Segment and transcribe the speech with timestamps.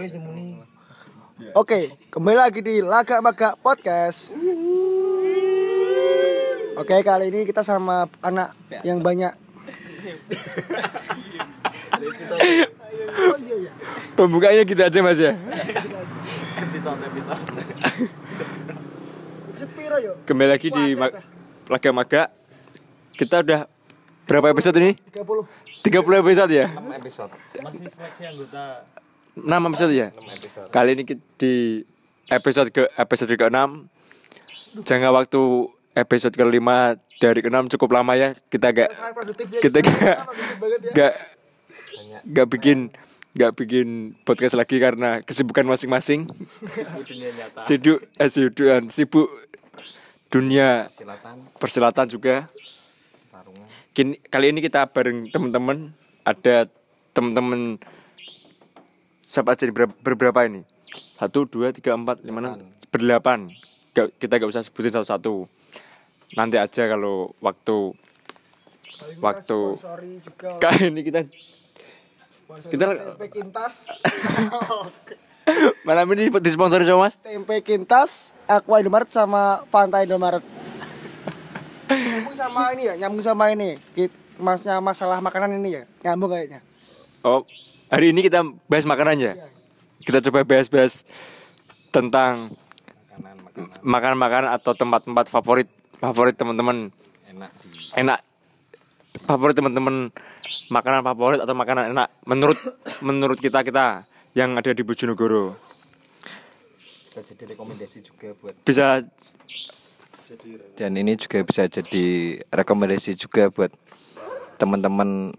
[0.00, 0.56] Wes muni.
[1.52, 4.32] Oke, kembali lagi di Laga Maga Podcast.
[6.72, 9.28] Oke, kali ini kita sama anak yang banyak.
[14.16, 15.36] Pembukanya gitu aja mas ya.
[15.36, 17.44] Episode episode.
[20.24, 21.12] Kembali lagi di Ma-
[21.68, 22.22] Laga Maga.
[23.12, 23.68] Kita udah
[24.24, 24.96] berapa episode ini?
[25.12, 25.44] 30.
[25.84, 26.72] 30 episode ya?
[26.72, 27.32] 6 episode.
[27.60, 28.80] Masih seleksi anggota
[29.44, 30.08] 6 episode ya?
[30.12, 30.68] 6 episode.
[30.68, 31.02] Kali ini
[31.40, 31.54] di
[32.30, 33.58] episode ke episode ke-6
[34.86, 35.42] Jangan waktu
[35.98, 36.68] episode ke-5
[37.18, 38.30] dari ke-6 cukup lama ya.
[38.46, 39.60] Kita gak ya.
[39.60, 40.16] Kita gak
[40.94, 41.14] gak
[42.30, 42.94] gak bikin
[43.34, 46.30] gak bikin podcast lagi karena kesibukan masing-masing.
[47.66, 49.28] Sibuk eh, sibuk sibuk
[50.30, 52.46] dunia Silatan, persilatan juga.
[53.90, 55.90] Kini, kali ini kita bareng teman-teman.
[56.22, 56.70] Ada
[57.10, 57.82] teman-teman
[59.30, 59.62] siapa aja?
[59.70, 60.66] Ber- berberapa ini
[61.14, 63.46] satu dua tiga empat lima enam berdelapan
[63.90, 65.46] Gak- kita gak usah sebutin satu-satu
[66.34, 67.94] nanti aja kalau waktu
[69.00, 69.74] Kali waktu-
[70.62, 71.20] kali ini kita
[72.66, 73.86] kita- tempe kintas.
[75.86, 80.42] malam ini disponsori sama mas tempe kintas, Aqua Indomaret sama Fanta Indomaret.
[81.90, 83.78] nyambung sama ini ya, nyambung sama ini.
[84.36, 86.60] Masnya masalah makanan ini ya, nyambung kayaknya.
[87.26, 87.44] Oh
[87.92, 89.32] hari ini kita bahas makanan ya?
[90.00, 91.04] Kita coba bahas-bahas
[91.92, 92.54] tentang
[93.10, 95.68] Makanan, makanan makanan-makanan atau tempat-tempat favorit
[96.00, 96.88] favorit teman-teman.
[97.28, 97.50] Enak
[97.98, 98.18] enak.
[99.26, 100.14] Favorit teman-teman
[100.70, 102.58] makanan favorit atau makanan enak menurut
[103.02, 105.58] menurut kita kita yang ada di Bojonegoro.
[107.10, 109.02] Bisa jadi rekomendasi juga buat bisa.
[110.78, 113.74] Dan ini juga bisa jadi rekomendasi juga buat
[114.62, 115.34] teman-teman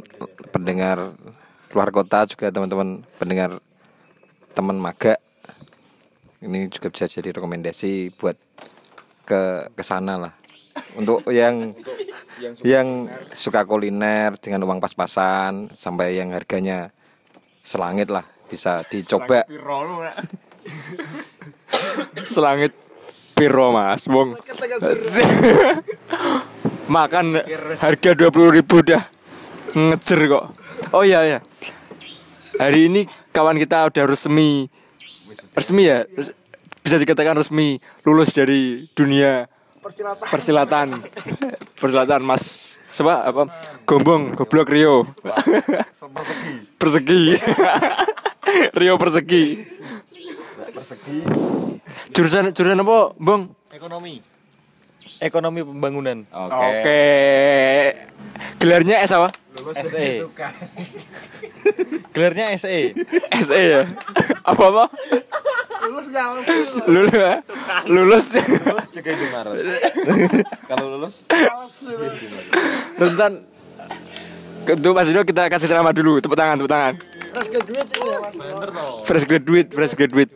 [0.51, 1.15] pendengar
[1.71, 3.63] luar kota juga teman-teman pendengar
[4.51, 5.15] teman maga
[6.41, 8.33] ini juga bisa jadi rekomendasi buat
[9.23, 10.33] ke ke sana lah.
[10.97, 11.77] Untuk yang
[12.65, 16.89] yang suka kuliner dengan uang pas-pasan sampai yang harganya
[17.61, 19.45] selangit lah bisa dicoba.
[22.25, 22.73] Selangit
[23.37, 24.09] piro mas?
[24.09, 24.33] Wong.
[26.91, 27.25] Makan
[27.77, 29.05] harga dua puluh ribu dah
[29.71, 30.45] ngejer kok
[30.89, 31.39] oh iya ya
[32.57, 33.01] hari ini
[33.33, 34.69] kawan kita udah resmi.
[35.57, 36.05] Resmi ya?
[36.81, 37.81] Bisa dikatakan resmi.
[38.05, 39.49] Lulus dari dunia
[39.81, 40.27] Persilatan.
[40.29, 40.87] persilatan.
[41.73, 42.77] Persilatan mas.
[42.91, 43.49] Siapa apa?
[43.89, 45.09] Gombong goblok Rio.
[46.13, 46.53] Persegi.
[46.77, 47.21] Persegi.
[48.79, 49.45] Rio persegi.
[50.61, 51.17] Persegi.
[52.11, 54.19] Jurusan jurusan apa bang ekonomi
[55.21, 56.25] ekonomi pembangunan.
[56.33, 57.01] Oke.
[58.57, 59.29] Gelarnya S apa?
[59.85, 60.25] SE
[62.11, 62.97] gelarnya SE
[63.45, 63.83] SE ya?
[64.41, 64.85] Apa apa?
[65.85, 66.45] Lulus nyales.
[66.89, 67.33] lulus ya?
[67.85, 68.25] lulus.
[68.37, 69.53] Lulus juga Indomaret
[70.65, 71.15] kalau lulus?
[72.97, 73.45] Rentan
[74.61, 76.21] untuk Mas Dino kita kasih selamat dulu.
[76.21, 76.93] Tepuk tangan tepuk tangan.
[77.31, 78.33] Fresh graduate ini ya mas.
[79.07, 80.31] fresh graduate fresh graduate.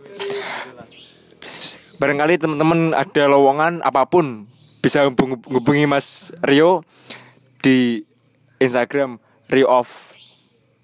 [1.96, 4.50] Barangkali teman-teman ada lowongan apa pun
[4.86, 6.86] bisa hubung- hubungi Mas Rio
[7.58, 8.06] di
[8.62, 9.18] Instagram
[9.50, 9.90] Rio of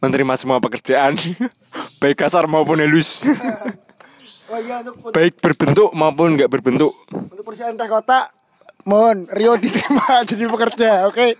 [0.01, 1.13] menerima semua pekerjaan
[2.01, 3.21] baik kasar maupun halus
[4.49, 8.33] Oh iya untuk baik berbentuk maupun nggak berbentuk untuk perusahaan teh kota
[8.89, 11.37] mohon Rio diterima jadi pekerja, oke?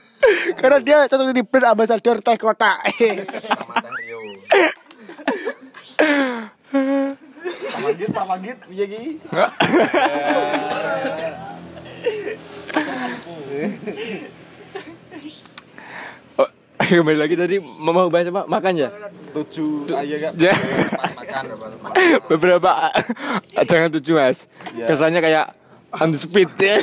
[0.54, 2.78] Karena dia cocok jadi brand ambassador teh kota.
[7.74, 9.10] sama git sama git iya gini
[16.40, 16.50] oh,
[16.92, 18.48] kembali lagi tadi mau bahas apa?
[18.48, 18.90] Makan ya?
[19.36, 20.32] Tujuh aja kak.
[20.40, 20.62] Ja-
[21.16, 21.44] makan
[22.32, 22.72] beberapa
[23.70, 24.48] jangan tujuh mas.
[24.76, 25.46] Kesannya kayak
[26.00, 26.80] on the speed ya.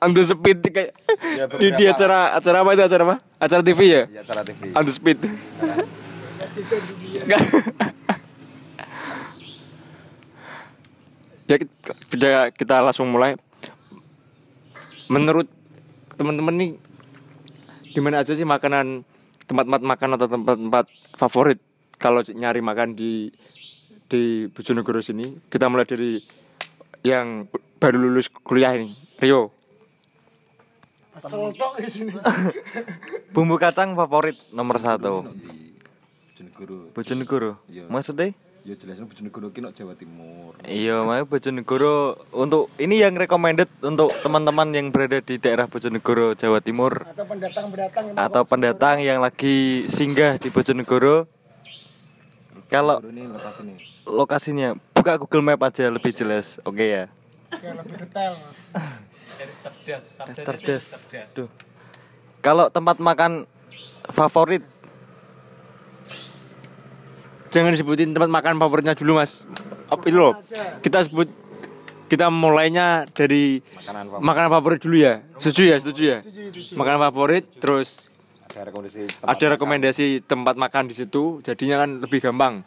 [0.00, 2.82] On the speed kayak Ya, di, di acara acara apa itu?
[2.84, 3.16] Acara apa?
[3.36, 4.02] Acara TV ya?
[4.08, 5.20] Ya acara TV on the speed
[11.46, 13.38] ya kita, kita langsung mulai.
[15.06, 15.46] Menurut
[16.16, 16.72] teman-teman nih
[17.92, 19.04] di mana aja sih makanan
[19.46, 20.84] tempat-tempat makan atau tempat-tempat
[21.16, 21.58] favorit
[21.96, 23.32] kalau nyari makan di
[24.06, 26.20] di Bojonegoro sini kita mulai dari
[27.06, 27.46] yang
[27.78, 28.92] baru lulus kuliah ini
[29.22, 29.54] Rio
[31.16, 32.12] Celtok di sini.
[33.34, 35.24] bumbu kacang favorit nomor satu
[36.36, 36.92] Bojonegoro.
[36.92, 37.88] Bojonegoro Iya.
[37.88, 38.36] maksudnya
[38.66, 40.58] Ya jelasnya Bojonegoro ki Jawa Timur.
[40.66, 46.58] Iya, makanya Bojonegoro untuk ini yang recommended untuk teman-teman yang berada di daerah Bojonegoro, Jawa
[46.58, 51.30] Timur Atau pendatang-pendatang yang atau pendatang yang lagi singgah di Bojonegoro.
[52.66, 53.78] Kalau ini lokasi nih.
[54.02, 54.68] lokasinya.
[54.98, 56.58] Buka Google Map aja lebih jelas.
[56.66, 57.06] Oke ya.
[57.54, 58.58] Biar lebih detail mas
[60.42, 61.06] Cerdas.
[61.38, 61.46] Duh.
[62.42, 63.46] Kalau tempat makan
[64.10, 64.66] favorit
[67.56, 69.48] Jangan disebutin tempat makan favoritnya dulu mas.
[69.88, 70.32] Op, Itu loh?
[70.78, 71.24] Kita sebut
[72.06, 73.64] Kita mulainya dari
[74.20, 74.78] Makanan favorit.
[74.78, 75.24] dulu ya.
[75.40, 75.76] Setuju ya?
[75.80, 76.18] Setuju ya?
[76.76, 78.12] Makanan favorit Terus
[78.46, 81.40] Ada rekomendasi ada rekomendasi tempat makan di situ.
[81.40, 82.60] Jadinya kan lebih gampang.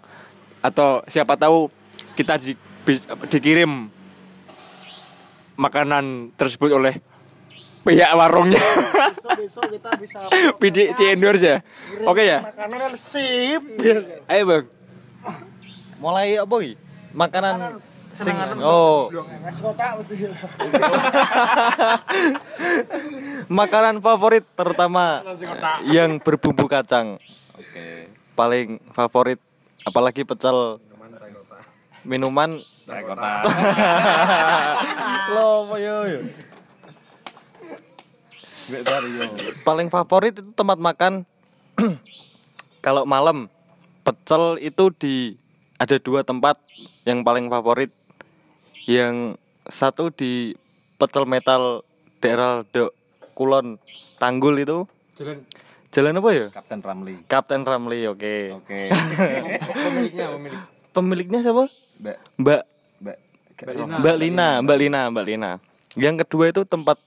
[0.59, 1.69] Atau siapa tahu
[2.17, 3.93] Kita di, bis- dikirim
[5.55, 6.97] Makanan tersebut oleh
[7.79, 8.59] Pihak warungnya.
[8.59, 10.19] Besok besok kita bisa
[10.61, 11.57] PD di endorse ya?
[12.05, 12.43] Oke ya?
[12.43, 13.63] makanan yang sip
[14.27, 14.78] Ayo bang
[15.99, 16.75] mulai apa iki?
[17.09, 18.33] Makanan sing
[18.65, 19.09] oh,
[23.59, 25.21] makanan favorit terutama
[25.85, 27.21] yang berbumbu kacang.
[27.53, 28.09] Oke.
[28.33, 29.37] Paling favorit
[29.85, 30.81] apalagi pecel.
[31.99, 32.63] Minuman
[35.35, 35.97] Lo yo?
[39.61, 41.27] Paling favorit itu tempat makan.
[42.85, 43.51] Kalau malam
[44.09, 45.37] pecel itu di
[45.77, 46.57] ada dua tempat
[47.05, 47.93] yang paling favorit.
[48.89, 49.37] Yang
[49.69, 50.57] satu di
[50.97, 51.85] pecel metal
[52.17, 52.89] daerah Dok
[53.37, 53.77] Kulon
[54.17, 54.89] Tanggul itu.
[55.13, 55.45] Jalan
[55.89, 56.45] Jalan apa ya?
[56.53, 57.13] Kapten Ramli.
[57.25, 58.61] Kapten Ramli, oke.
[58.61, 58.93] Oke.
[59.89, 60.61] Pemiliknya pemilik
[60.93, 61.65] Pemiliknya siapa?
[61.97, 62.61] Mbak Mbak
[63.01, 63.17] Mbak
[63.97, 65.51] Mbak Lina, Mbak Lina, Mbak Lina.
[65.97, 67.01] Yang kedua itu tempat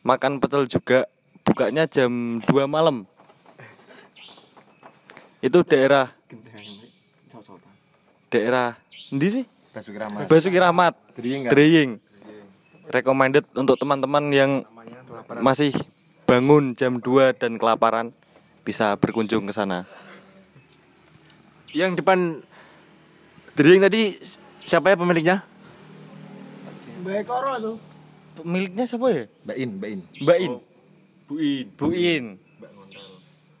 [0.00, 1.04] makan pecel juga
[1.44, 3.04] bukanya jam 2 malam.
[5.44, 6.15] Itu daerah
[8.30, 8.76] daerah
[9.12, 9.44] Endi sih?
[9.70, 10.26] Basuki Rahmat.
[10.26, 10.94] Basuki Rahmat.
[11.14, 11.52] Driying kan?
[12.86, 14.50] Recommended untuk teman-teman yang
[15.42, 15.74] masih
[16.26, 18.10] bangun jam 2 dan kelaparan
[18.66, 19.86] bisa berkunjung ke sana.
[21.70, 22.42] Yang depan
[23.56, 24.20] Dering tadi
[24.60, 25.40] siapa ya pemiliknya?
[27.00, 27.76] Mbak Koro tuh
[28.36, 29.24] Pemiliknya siapa ya?
[29.48, 30.00] Mbak In, Mbak In.
[30.20, 30.52] Mbak In.
[31.26, 31.66] Buin.
[31.74, 32.24] Buin.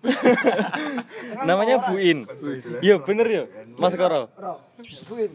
[1.48, 2.26] Namanya Buin.
[2.80, 3.44] Iya bener ya,
[3.76, 4.30] Mas Koro.
[4.36, 4.62] Ro
[5.10, 5.32] Buin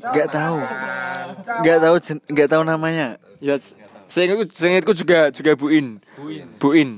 [0.00, 0.58] Gak tahu.
[1.64, 1.96] Gak tahu
[2.34, 3.16] gak tahu namanya.
[3.40, 3.56] Ya,
[4.10, 6.02] seingatku, seingatku juga juga Buin.
[6.18, 6.46] Buin.
[6.60, 6.90] Buin.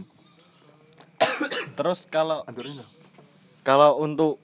[1.78, 2.42] Terus kalau
[3.62, 4.40] kalau untuk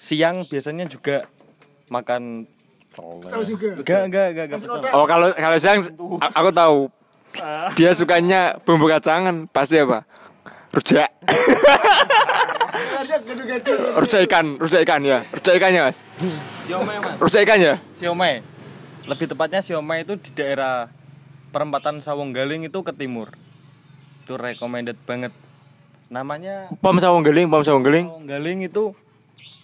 [0.00, 1.28] siang biasanya juga
[1.90, 2.46] makan
[2.90, 4.82] Pecel juga Enggak, enggak, enggak, enggak pecel.
[4.90, 5.78] Oh kalau kalau siang
[6.34, 6.78] aku tahu
[7.78, 10.02] dia sukanya bumbu kacangan pasti apa?
[10.70, 11.10] Rujak.
[13.98, 15.26] Rujak ikan, rujak ikan ya.
[15.34, 16.06] Rujak ikannya mas.
[16.62, 17.16] Siomay, Mas.
[17.18, 17.74] Rujak ikan ya.
[17.98, 18.42] Siomay.
[19.10, 20.86] Lebih tepatnya siomay itu di daerah
[21.50, 23.34] perempatan Sawung Galing itu ke timur.
[24.22, 25.34] Itu recommended banget.
[26.10, 27.62] Namanya Pom sawung geling, pom.
[27.62, 28.94] Sawung Galing itu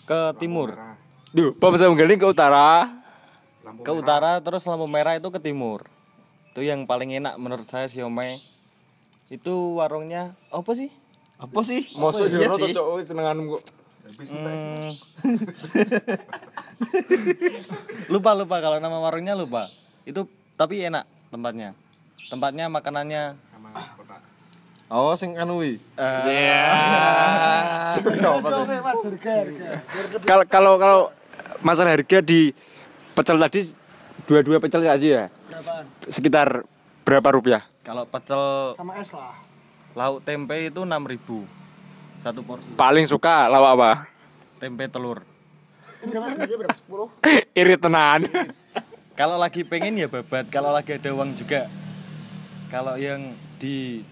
[0.07, 0.75] ke timur.
[1.31, 2.91] Duh, pom sawung geling ke utara.
[3.83, 5.91] ke utara terus lampu merah itu ke timur
[6.55, 8.39] itu yang paling enak menurut saya siomay
[9.27, 10.91] itu warungnya apa sih?
[11.37, 11.91] Apa sih?
[11.99, 12.73] Mosok Iya jero sih.
[12.73, 13.63] cok senenganmu kok.
[14.07, 14.95] Hmm.
[18.13, 18.57] lupa lupa.
[18.63, 19.67] Kalau nama warungnya lupa.
[20.07, 21.75] Itu tapi enak tempatnya.
[22.31, 23.35] Tempatnya makanannya.
[24.87, 25.83] Oh, sing anu wi.
[28.87, 29.71] Mas harga harga.
[30.23, 31.01] Kalau kalau kalau
[31.67, 32.55] masalah harga di
[33.19, 33.75] pecel tadi
[34.31, 35.25] dua-dua pecel aja ya.
[36.07, 36.63] Sekitar
[37.03, 37.67] berapa rupiah?
[37.87, 39.39] Kalau pecel Sama es lah
[39.95, 41.23] lauk tempe itu 6000
[42.19, 43.91] satu porsi Paling suka lawak apa?
[44.59, 45.23] tempe telur
[46.03, 46.75] Ini berapa harganya berapa?
[46.75, 47.31] 10?
[47.63, 48.21] Irit tenan.
[49.21, 51.71] kalau lagi pengen ya babat kalau lagi ada uang juga
[52.69, 54.03] kalau yang di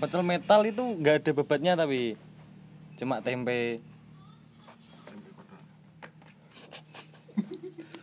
[0.00, 2.16] pecel metal itu nggak ada babatnya tapi
[2.96, 3.78] cuma tempe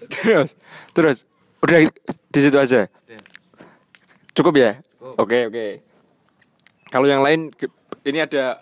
[0.07, 0.55] terus,
[0.96, 1.17] terus
[1.60, 1.89] udah
[2.31, 2.86] di situ aja.
[4.38, 4.77] Cukup ya?
[5.17, 5.82] Oke, oke.
[6.94, 7.50] Kalau yang lain
[8.06, 8.62] ini ada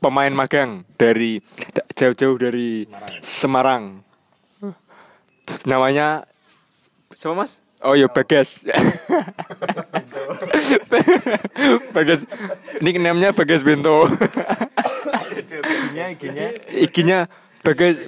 [0.00, 1.44] pemain magang dari
[1.76, 2.88] da- jauh-jauh dari
[3.20, 4.00] Semarang.
[5.68, 6.24] Namanya
[7.12, 7.60] siapa Mas?
[7.84, 8.64] Oh iya Bagas.
[11.94, 12.24] Bagas.
[12.80, 14.08] Nickname-nya Bagas Bento.
[16.72, 17.28] Ikinya
[17.60, 18.00] Bagas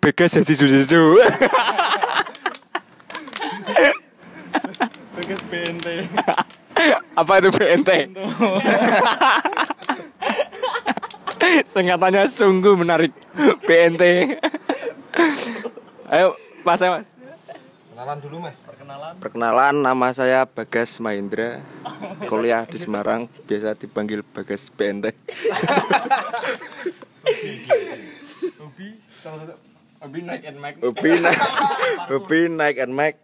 [0.00, 1.20] Bagas Hasi Susu.
[5.48, 5.86] BNT
[7.18, 7.90] Apa itu BNT?
[11.66, 13.10] Singkatannya sungguh menarik
[13.66, 14.34] BNT.
[16.08, 17.08] Ayo, Mas, ayo, Mas.
[17.90, 18.62] Kenalan dulu, Mas.
[18.62, 19.12] Perkenalan.
[19.18, 21.58] Perkenalan, nama saya Bagas Mahendra.
[22.30, 25.10] Kuliah di Semarang, biasa dipanggil Bagas BNT.
[29.98, 30.78] Hobi naik and Mac.
[30.78, 31.40] Hobi naik
[32.06, 33.18] Hobi naik and Mac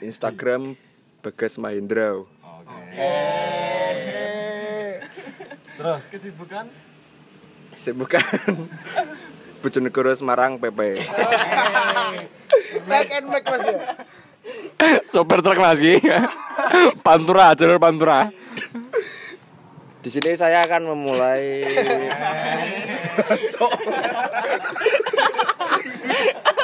[0.00, 0.78] Instagram
[1.20, 2.22] Bagas Mahendra.
[5.80, 6.04] Terus?
[6.12, 6.68] Kesibukan?
[7.74, 8.22] Sibukan
[9.64, 11.00] Bojonegoro Semarang PP
[12.84, 13.80] Back and back mas ya.
[15.04, 16.00] Sopir truk lagi.
[17.06, 18.32] Pantura, jalur Pantura.
[20.00, 21.60] Di sini saya akan memulai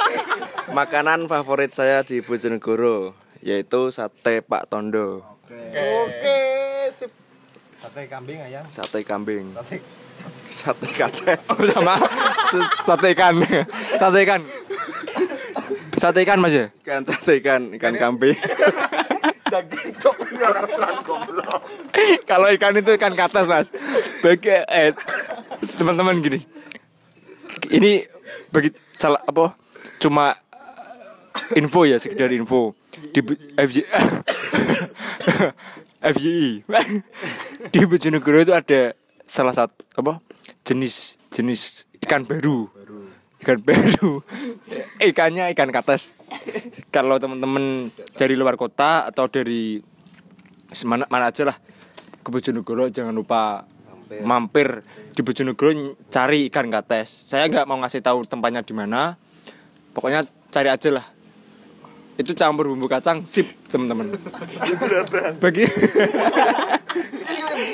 [0.71, 6.39] makanan favorit saya di Bojonegoro yaitu sate Pak Tondo, Oke,
[6.91, 7.11] sip.
[7.77, 8.65] Sate kambing ayam.
[8.67, 9.79] sate kambing, Sate
[10.51, 11.47] sate kates.
[11.53, 11.95] Oh, sama
[12.83, 13.35] sate ikan.
[13.95, 14.41] Sate ikan.
[15.95, 16.67] Sate ikan Mas ya?
[16.83, 18.35] Ikan sate ikan, ikan kambing.
[22.27, 23.71] Kalau ikan itu ikan katas mas
[24.19, 24.91] Bagi eh,
[25.79, 26.43] teman-teman gini
[27.71, 28.11] Ini
[28.51, 29.55] bagi salah apa
[30.03, 30.35] Cuma
[31.55, 32.75] info ya sekedar info.
[33.13, 33.21] Di
[33.55, 33.87] FJ,
[36.13, 36.63] FJI
[37.73, 38.93] di Bojonegoro itu ada
[39.25, 40.21] salah satu apa?
[40.63, 42.69] Jenis jenis ikan baru.
[43.41, 44.21] Ikan baru.
[45.09, 46.13] Ikannya ikan kates.
[46.93, 49.81] Kalau teman-teman dari luar kota atau dari
[50.85, 51.57] mana mana aja lah
[52.21, 53.65] ke Bojonegoro jangan lupa
[54.23, 57.33] mampir, di Bojonegoro cari ikan kates.
[57.33, 59.17] Saya nggak mau ngasih tahu tempatnya di mana.
[59.97, 60.21] Pokoknya
[60.53, 61.16] cari aja lah
[62.17, 64.09] itu campur bumbu kacang sip teman-teman.
[65.37, 65.65] Bagi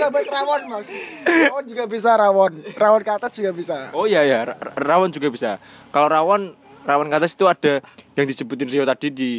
[0.04, 0.88] buat rawon mas.
[1.24, 2.54] Rawon juga bisa rawon.
[2.76, 3.88] Rawon ke atas juga bisa.
[3.96, 5.64] oh iya ya ra- rawon juga bisa.
[5.90, 6.52] Kalau rawon
[6.84, 7.80] rawon kates itu ada
[8.14, 9.30] yang disebutin Rio tadi di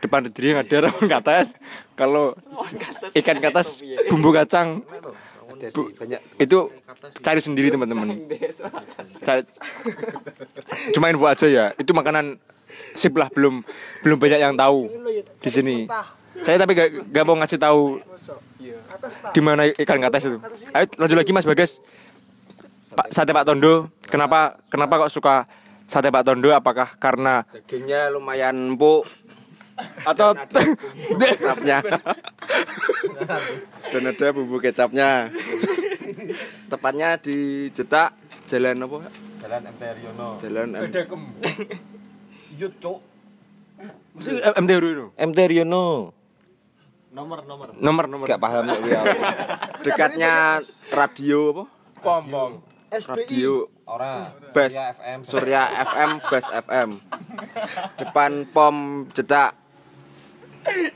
[0.00, 1.56] depan diri yang ada rawon kates
[1.92, 2.32] kalau
[3.12, 4.80] ikan kates bumbu kacang
[5.72, 5.88] Bu-
[6.36, 6.58] itu
[7.20, 8.16] cari sendiri teman-teman.
[9.20, 9.44] Cari
[10.92, 11.64] cuma info aja ya.
[11.76, 12.36] Itu makanan
[12.94, 13.60] sip lah belum
[14.00, 14.88] belum banyak yang tahu
[15.42, 15.76] di sini.
[16.34, 18.02] Saya tapi gak, gak mau ngasih tahu
[19.30, 20.38] di mana ikan kates itu.
[20.74, 21.78] Ayo lanjut lagi mas bagas.
[22.94, 25.34] Pak sate Pak Tondo kenapa kenapa kok suka
[25.86, 26.50] sate Pak Tondo?
[26.50, 29.06] Apakah karena Dagingnya lumayan empuk?
[30.06, 30.38] Atau
[31.18, 31.82] kecapnya.
[33.90, 35.34] Dan ada bumbu kecapnya.
[36.70, 38.14] Tepatnya di Jetak
[38.46, 39.10] jalan apa?
[39.42, 40.28] Jalan MT Riono.
[40.38, 40.66] jalan
[42.54, 42.98] M Yut cuk.
[44.54, 46.14] MT Rino MT Riono
[47.10, 47.66] Nomor nomor.
[47.76, 49.18] nomor nomor gak paham ya gue
[49.84, 51.64] dekatnya radio apa
[52.00, 52.50] pom pom
[52.88, 53.10] SBI.
[53.12, 53.52] radio
[53.84, 54.30] Ora.
[54.50, 55.18] Bas Surya FM.
[55.22, 56.88] Surya FM Bas FM
[57.96, 58.74] depan pom
[59.10, 59.54] Jetak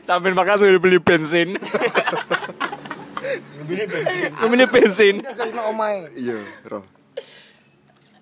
[0.05, 1.59] sambil makan sambil beli bensin
[4.41, 6.07] beli bensin Kasih no omai.
[6.15, 6.87] iya roh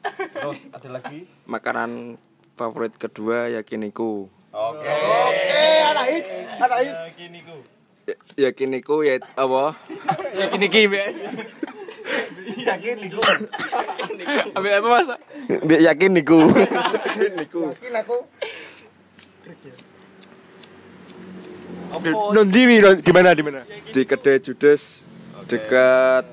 [0.07, 1.27] Terus ada lagi.
[1.45, 2.17] makanan
[2.57, 4.89] favorit kedua yakiniku Oke.
[4.89, 7.13] Eh, ada hits, ada hits.
[7.21, 7.57] Gini ku.
[8.09, 9.77] Ya- yakiniku ya apa?
[10.33, 10.97] Ya kini kini
[12.57, 13.21] Yakin niku.
[14.57, 15.09] ambil apa mas?
[15.61, 18.17] Bi- yakiniku yakiniku Yakin aku.
[22.33, 22.65] non di
[22.97, 23.61] di mana di mana?
[23.93, 25.05] Di kedai judes
[25.45, 26.25] dekat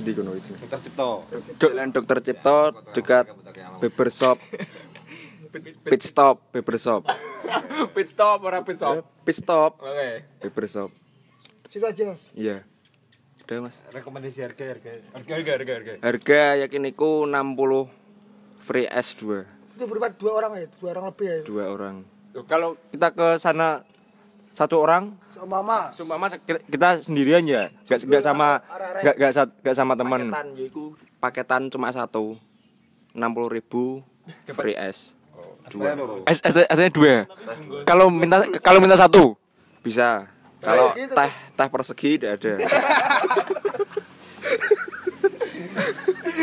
[0.00, 0.54] di kono itu.
[0.54, 1.10] Dokter Cipto.
[1.58, 2.58] Jalan Dokter Cipto
[2.94, 3.26] dekat
[3.82, 4.08] Beber
[5.50, 7.02] Shop Pit Stop Beber Shop.
[7.94, 9.82] Pit stop orang pit stop Pit Stop.
[9.82, 10.22] Oke.
[10.46, 10.90] Beber Shop.
[11.70, 12.30] Aja mas.
[12.38, 12.62] iya.
[13.46, 13.82] Udah mas?
[13.90, 14.90] Rekomendasi harga harga.
[15.14, 15.92] harga harga harga harga.
[16.02, 17.90] Harga yakiniku 60
[18.62, 19.22] free S2
[19.74, 21.38] Itu berempat dua orang ya, dua orang lebih ya.
[21.46, 21.96] dua orang.
[22.30, 23.82] Tuh, kalau kita ke sana
[24.54, 25.90] satu orang Seumpama.
[25.90, 27.74] Sumpah mas kita, kita sendirian ya?
[27.86, 28.62] Gak, gak sama
[29.02, 29.32] gak, gak,
[29.66, 30.30] gak sama teman.
[30.30, 30.84] Paketan yaiku
[31.18, 32.38] paketan cuma satu.
[33.10, 34.06] 60 ribu
[34.54, 35.18] free S
[35.70, 35.94] dua.
[36.26, 37.30] S S S dua.
[37.86, 39.38] Kalau minta kalau minta satu?
[39.80, 40.26] Bisa.
[40.60, 42.54] Kalau teh teh persegi tidak ada.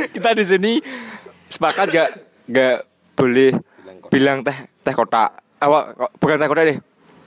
[0.09, 0.73] Kita di sini
[1.51, 2.09] sepakat gak
[2.49, 2.77] gak
[3.13, 3.53] boleh
[4.09, 5.37] bilang teh teh kotak.
[5.61, 6.77] Awak bukan teh kotak deh.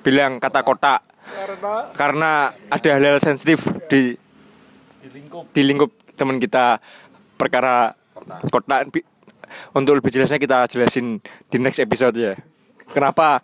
[0.03, 1.05] Bilang kata kotak.
[1.31, 2.31] Karena karena
[2.73, 4.19] ada hal-hal sensitif di
[5.55, 6.83] di lingkup teman kita.
[7.39, 7.95] Perkara
[8.51, 8.91] kotak
[9.77, 12.35] untuk lebih jelasnya kita jelasin di next episode ya.
[12.91, 13.43] Kenapa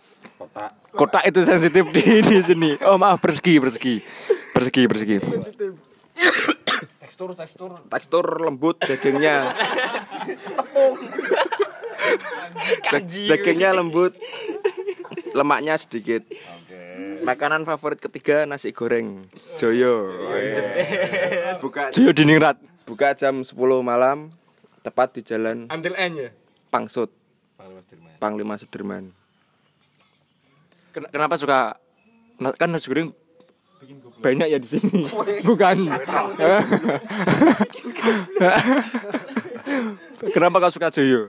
[0.95, 1.29] kotak.
[1.29, 2.71] itu sensitif di di sini?
[2.83, 4.03] Oh maaf persegi persegi.
[4.51, 5.17] Persegi persegi.
[7.01, 7.71] Tekstur tekstur.
[7.89, 9.55] tekstur lembut dagingnya.
[12.91, 13.03] Da-
[13.37, 14.13] dagingnya lembut.
[15.37, 16.27] Lemaknya sedikit.
[17.23, 19.29] Makanan favorit ketiga nasi goreng.
[19.59, 20.11] Joyo.
[21.63, 23.51] Buka Joyo diningrat buka jam 10
[23.83, 24.31] malam
[24.87, 26.31] tepat di jalan until end ya
[26.71, 27.11] Pangsut.
[28.21, 29.11] Panglima Sudirman.
[30.93, 31.81] Ken- Kenapa suka
[32.39, 33.11] nah, kan nasi goreng
[34.21, 35.05] banyak ya di sini.
[35.49, 35.77] Bukan.
[40.35, 41.29] Kenapa kau suka Joyo?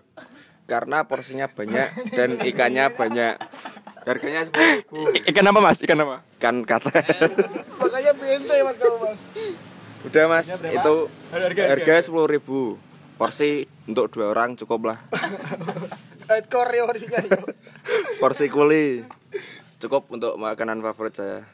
[0.67, 3.39] Karena porsinya banyak dan ikannya banyak.
[4.07, 5.83] Harganya sepuluh ikan apa mas?
[5.83, 6.23] Ikan apa?
[6.39, 6.91] Ikan kata.
[7.79, 9.21] Makanya bente mas kamu mas.
[10.07, 10.95] Udah mas, itu
[11.67, 12.79] harga sepuluh ribu.
[13.17, 14.97] Porsi untuk dua orang cukup lah.
[16.27, 17.39] Ya orangnya.
[18.19, 19.07] Porsi kuli
[19.79, 21.47] cukup untuk makanan favorit saya.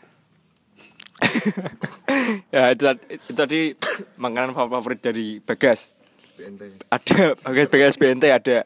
[2.55, 3.59] ya itu, itu tadi
[4.25, 5.93] makanan favorit dari Bagas.
[6.89, 8.65] Ada Bagas Bagas BNT ada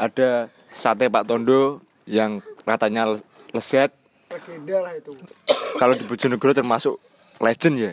[0.00, 3.12] ada sate Pak Tondo yang katanya
[3.52, 3.92] lezat.
[4.32, 5.12] Legenda lah itu.
[5.76, 6.96] Kalau di Bojonegoro termasuk
[7.36, 7.92] legend ya.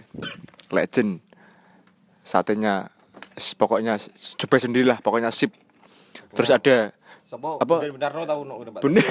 [0.72, 1.20] Legend.
[2.24, 2.95] Satenya
[3.36, 4.00] pokoknya
[4.40, 5.52] coba sendirilah pokoknya sip.
[6.36, 6.92] Terus ada
[7.26, 7.58] Sopo?
[7.58, 7.82] Apa?
[7.90, 9.02] Benar tahu no udah Bunda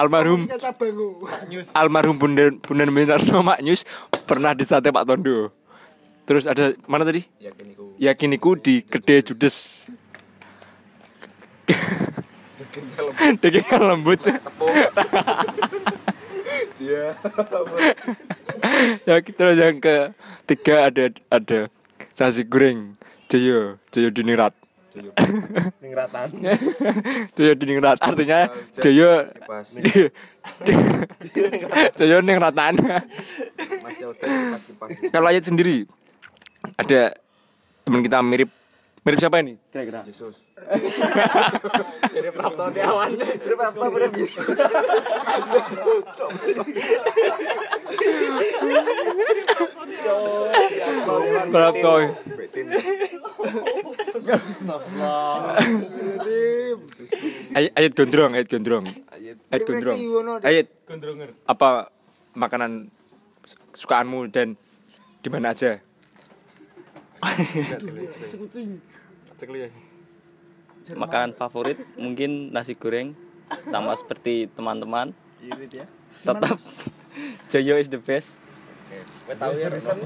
[0.00, 1.22] almarhum Kita bangu.
[1.76, 3.84] almarhum Bunda Bunda Minarno Maknyus
[4.24, 5.52] pernah di sate Pak Tondo.
[6.24, 7.20] Terus ada mana tadi?
[7.36, 8.00] Yakiniku.
[8.00, 9.86] Yakiniku di Gede Judes.
[13.42, 14.20] Dagingnya lembut.
[16.80, 17.12] Iya.
[19.08, 21.60] ya terus yang ketiga ada ada
[22.20, 23.00] nasi goreng
[23.32, 24.52] Joyo Joyo Diningrat.
[25.80, 26.28] Ning ratan.
[27.32, 29.24] Joyo Diningrat artinya Joyo
[31.96, 32.76] Joyo Ningratan.
[35.08, 35.88] Kalau ayat sendiri
[36.76, 37.16] ada
[37.88, 38.52] teman kita mirip
[39.00, 40.04] mirip siapa ini kira-kira?
[40.04, 40.36] Yesus.
[51.50, 52.04] Praptoy.
[52.36, 52.66] Betin.
[57.56, 58.84] Ayat, ayat gondrong, ayat gondrong.
[59.10, 59.60] Ayat.
[59.64, 59.96] Gondrong.
[60.44, 60.66] Ayat
[61.48, 61.90] apa
[62.36, 62.92] makanan
[63.74, 64.54] sukaanmu dan
[65.20, 65.82] di mana aja?
[70.90, 73.14] Makanan favorit mungkin nasi goreng
[73.68, 75.12] sama seperti teman-teman.
[76.20, 76.58] Tetap
[77.48, 78.38] Joyo is the best.
[79.30, 79.98] tahu ya Rison.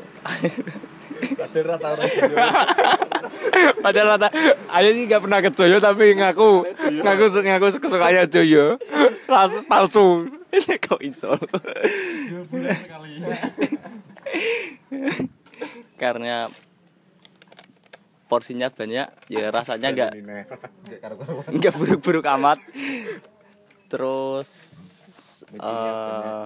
[3.80, 4.28] Padahal rata,
[4.68, 6.64] ayat ini gak pernah ke Joyo tapi ngaku
[7.00, 8.76] ngaku ngaku kesukaannya Joyo.
[9.24, 10.28] Pas- Palsu.
[10.84, 11.34] Kok iso?
[15.96, 16.46] Karena
[18.34, 20.10] porsinya banyak, ya rasanya nggak
[21.54, 22.58] nggak buruk-buruk amat.
[23.86, 24.50] Terus
[25.54, 26.44] eh,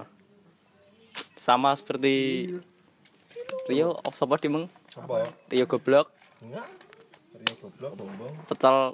[1.33, 2.45] sama seperti
[3.65, 4.69] Rio of support dimeng
[5.49, 6.13] Rio goblok.
[8.45, 8.93] Pecel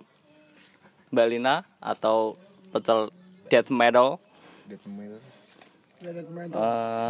[1.11, 2.39] Mbak Lina atau
[2.71, 3.11] pecel
[3.51, 4.23] death metal.
[5.99, 7.09] Eh,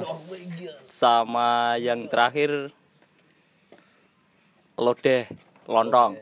[0.81, 2.73] sama yang terakhir
[4.75, 5.29] lodeh
[5.65, 6.17] lontong.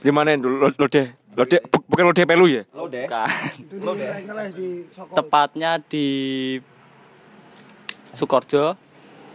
[0.00, 1.06] Gimana itu lo, lo deh?
[1.34, 2.62] Lo deh bu- bukan lo deh pelu ya?
[2.74, 3.24] bukan.
[4.58, 5.12] Di Soko.
[5.14, 6.06] tepatnya di
[8.10, 8.74] Sukorjo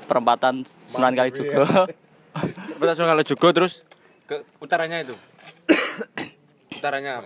[0.05, 1.87] perempatan Sunan Kalijogo.
[2.73, 3.85] Kita Sungai Lejogo terus
[4.25, 5.15] ke utaranya itu.
[6.79, 7.21] utaranya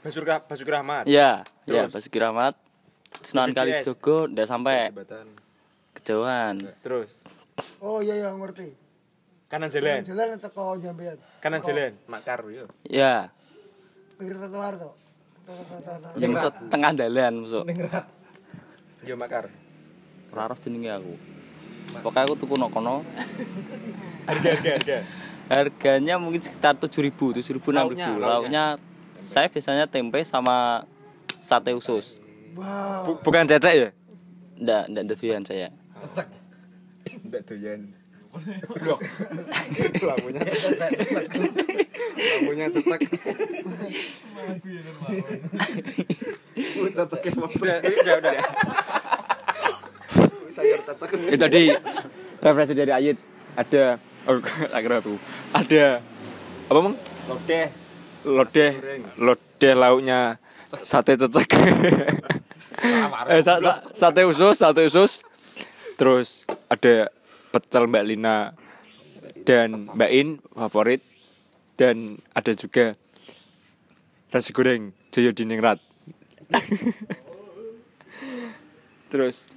[0.00, 1.04] Basur Basuki Rahmat.
[1.04, 1.84] ya ya?
[1.90, 2.56] Basuki Rahmat
[3.20, 3.52] Sunan.
[3.52, 4.88] Kalijogo udah sampai.
[5.92, 6.56] Kejauhan.
[6.80, 7.12] Terus?
[7.84, 8.72] Oh iya iya ngerti.
[9.50, 11.18] Kanan jalan, Jalan teko jambean.
[11.40, 12.70] kanan jalan, makar yo.
[12.84, 13.34] ya
[14.14, 14.90] Pinggir trotoar to.
[16.14, 17.66] ya maksud tengah dalan maksud
[19.02, 19.50] Yo makar.
[20.30, 21.14] ora roh jenenge aku
[21.96, 23.02] pokoknya aku tuku no kono
[24.22, 24.98] Harga harga harga.
[25.52, 28.28] harganya mungkin sekitar 7000 7000 Lauknya, 6000 lauknya.
[28.30, 28.64] lauknya
[29.12, 30.86] saya biasanya tempe sama
[31.34, 33.06] sate usus Wow.
[33.08, 33.90] Bu- bukan cecek ya?
[34.56, 35.74] ndak ndak doyan saya
[37.20, 37.90] Enggak doyan.
[40.00, 40.80] Lampunya cecek.
[42.38, 43.00] Lampunya cecek.
[46.90, 48.32] Cecekin mau Udah udah udah.
[50.50, 51.10] sayur cecek.
[51.30, 51.62] Itu tadi
[52.40, 53.16] referensi dari Ayit
[53.54, 54.38] ada oh
[54.76, 55.14] akhirnya aku
[55.52, 55.84] ada
[56.66, 56.94] apa mong
[57.26, 57.66] Lodeh.
[58.20, 58.72] lodeh
[59.16, 60.36] lodeh lauknya
[60.80, 61.50] sate cecek
[63.30, 65.22] eh, sa- sa- sate usus sate usus
[65.94, 67.08] terus ada
[67.50, 68.54] pecel Mbak Lina
[69.46, 71.02] dan Mbak In favorit.
[71.74, 72.92] Dan ada juga
[74.30, 75.80] nasi goreng Joyo Diningrat
[79.10, 79.50] terus.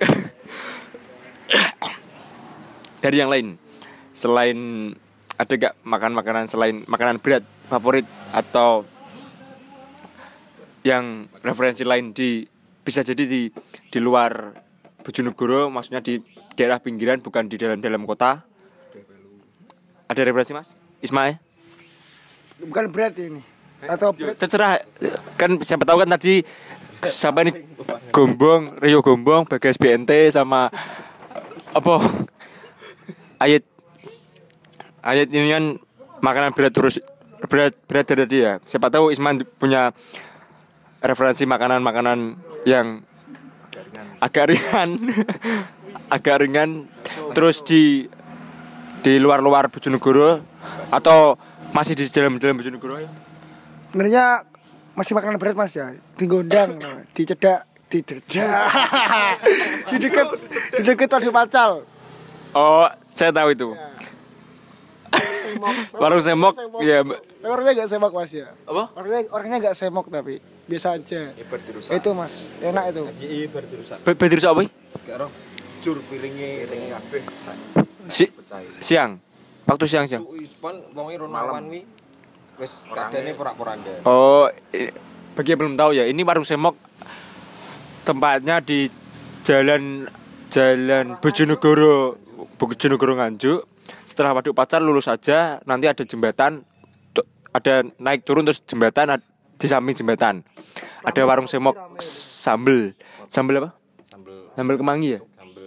[3.04, 3.60] Dari yang lain.
[4.14, 4.56] Selain
[5.34, 8.86] ada gak makan makanan selain makanan berat favorit atau
[10.86, 12.46] yang referensi lain di
[12.84, 13.50] bisa jadi di
[13.90, 14.54] di luar
[15.04, 16.18] Bojonegoro maksudnya di
[16.56, 18.40] daerah pinggiran bukan di dalam dalam kota.
[20.08, 20.72] Ada referensi mas?
[21.04, 21.36] Ismail?
[22.64, 23.44] Bukan berat ini.
[23.84, 24.80] Atau berat terserah.
[25.36, 26.40] Kan siapa tahu kan tadi
[27.04, 27.52] siapa ini?
[28.08, 30.72] Gombong Rio Gombong Bagas BNT sama
[31.76, 31.94] apa?
[33.36, 33.68] Ayat
[35.04, 35.64] ayat ini kan
[36.24, 36.96] makanan berat terus
[37.44, 39.92] berat berat dari dia siapa tahu Isman punya
[41.04, 43.04] referensi makanan-makanan yang
[44.20, 44.90] agak ringan.
[46.14, 46.90] Agak ringan.
[47.32, 48.04] Terus di
[49.00, 50.42] di luar-luar Bojonegoro
[50.90, 51.38] atau
[51.70, 52.98] masih di dalam dalam Bojonegoro?
[52.98, 53.08] Ya?
[53.94, 54.42] sebenarnya
[54.98, 55.94] masih makanan berat mas ya.
[56.18, 56.74] Di gondang
[57.16, 58.26] di cedak di cedak
[59.94, 60.26] di dekat
[60.74, 61.86] di dekat tadi pacal.
[62.50, 63.70] Oh, saya tahu itu.
[65.94, 67.06] Warung semok, ya.
[67.06, 68.50] tapi orangnya gak semok mas ya.
[68.66, 68.90] Apa?
[68.98, 71.32] orangnya orangnya gak semok tapi biasa aja
[71.92, 73.02] itu mas enak itu
[74.04, 74.64] Be- Bedir apa?
[74.64, 74.66] Boy?
[75.84, 77.22] Jur piringnya piringnya kabeh.
[78.08, 78.24] Si
[78.80, 79.20] siang.
[79.68, 80.24] Waktu siang siang.
[80.24, 80.48] Wi
[82.54, 83.92] wis kadane porak-poranda.
[84.08, 84.48] Oh,
[85.34, 86.78] bagi yang belum tahu ya, ini warung semok
[88.06, 88.88] tempatnya di
[89.44, 90.08] Jalan
[90.48, 92.16] Jalan Bojonegoro
[92.56, 93.60] Bojonegoro Nganjuk.
[94.06, 96.64] Setelah Waduk Pacar lulus saja, nanti ada jembatan
[97.54, 99.20] ada naik turun terus jembatan
[99.64, 100.44] di samping jembatan.
[101.00, 102.92] Ada warung semok sambel.
[103.32, 103.72] Sambel apa?
[104.52, 105.20] Sambel kemangi ya?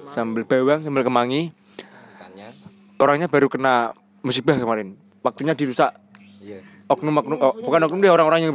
[0.06, 1.50] Sambel bawang, sambel kemangi.
[3.02, 4.94] Orangnya baru kena musibah kemarin.
[5.26, 5.98] Waktunya dirusak.
[6.88, 8.54] Oknum-oknum oh, bukan oknum dia orang-orang yang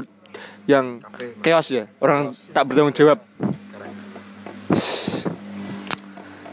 [0.65, 0.87] yang
[1.43, 1.91] chaos ya.
[1.99, 3.19] Orang tak bertanggung jawab.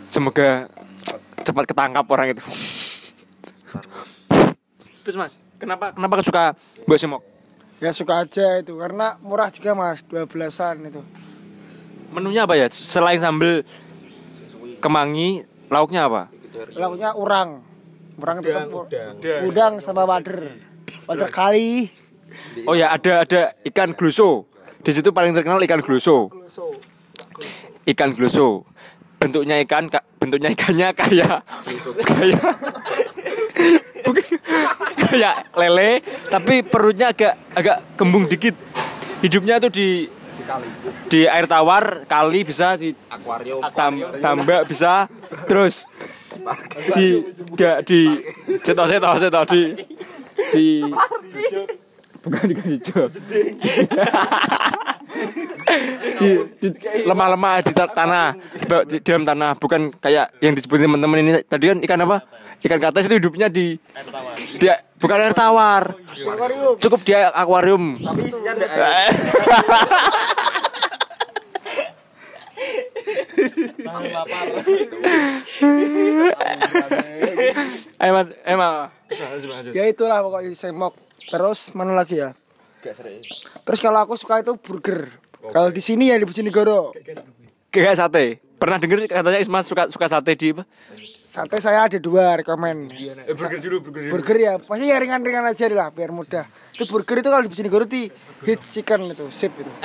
[0.10, 0.66] Semoga
[1.46, 2.44] cepat ketangkap orang itu.
[5.06, 6.44] Terus Mas, kenapa kenapa suka
[6.90, 7.39] buat semok?
[7.80, 11.02] Ya suka aja itu karena murah juga mas 12an itu
[12.10, 12.66] Menunya apa ya?
[12.68, 13.62] Selain sambel
[14.80, 16.34] kemangi, lauknya apa?
[16.74, 17.62] lauknya urang
[18.18, 18.68] urang itu kan
[19.46, 20.58] udang sama wader
[21.06, 21.88] wader kali
[22.66, 24.46] Oh ya, ada ada ikan gluso.
[24.80, 26.30] Di situ paling terkenal ikan gluso.
[27.84, 28.70] Ikan gluso.
[29.18, 31.42] Bentuknya ikan ka- bentuknya ikannya kayak
[32.10, 32.44] kayak
[35.10, 38.56] kayak lele, tapi perutnya agak agak kembung dikit.
[39.20, 40.08] Hidupnya tuh di
[41.12, 43.62] di air tawar kali bisa di akuarium.
[44.22, 45.06] tambak bisa.
[45.46, 45.86] Terus
[46.96, 47.26] di
[47.58, 48.08] gak di
[48.64, 49.62] cetok cetok cetok di
[50.56, 50.68] di
[52.20, 53.08] bukan di hijau
[56.20, 56.30] di,
[56.60, 56.68] di
[57.08, 58.36] lemah-lemah di ta- tanah.
[58.36, 59.56] Di, di dalam tanah.
[59.58, 61.32] Bukan kayak yang disebutin teman-teman ini.
[61.46, 62.18] Tadi kan ikan apa?
[62.60, 63.80] Ikan kates itu hidupnya di
[64.60, 65.96] dia bukan air tawar.
[66.84, 67.96] Cukup dia akuarium.
[78.00, 78.92] Ayo mas, emang
[79.76, 82.32] ya itulah pokoknya semok terus mana lagi ya?
[83.66, 85.12] Terus kalau aku suka itu burger.
[85.52, 86.96] Kalau di sini ya di Bojonegoro.
[87.72, 88.40] Kayak sate.
[88.60, 90.64] Pernah denger katanya Isma suka suka sate di apa?
[91.30, 92.90] sate saya ada dua rekomen.
[92.90, 96.44] Eh, burger dulu, burger burger ya pasti ya ringan-ringan aja lah biar mudah.
[96.74, 98.10] Itu burger itu kalau di Bojonegoro di
[98.44, 99.70] hit chicken itu sip itu.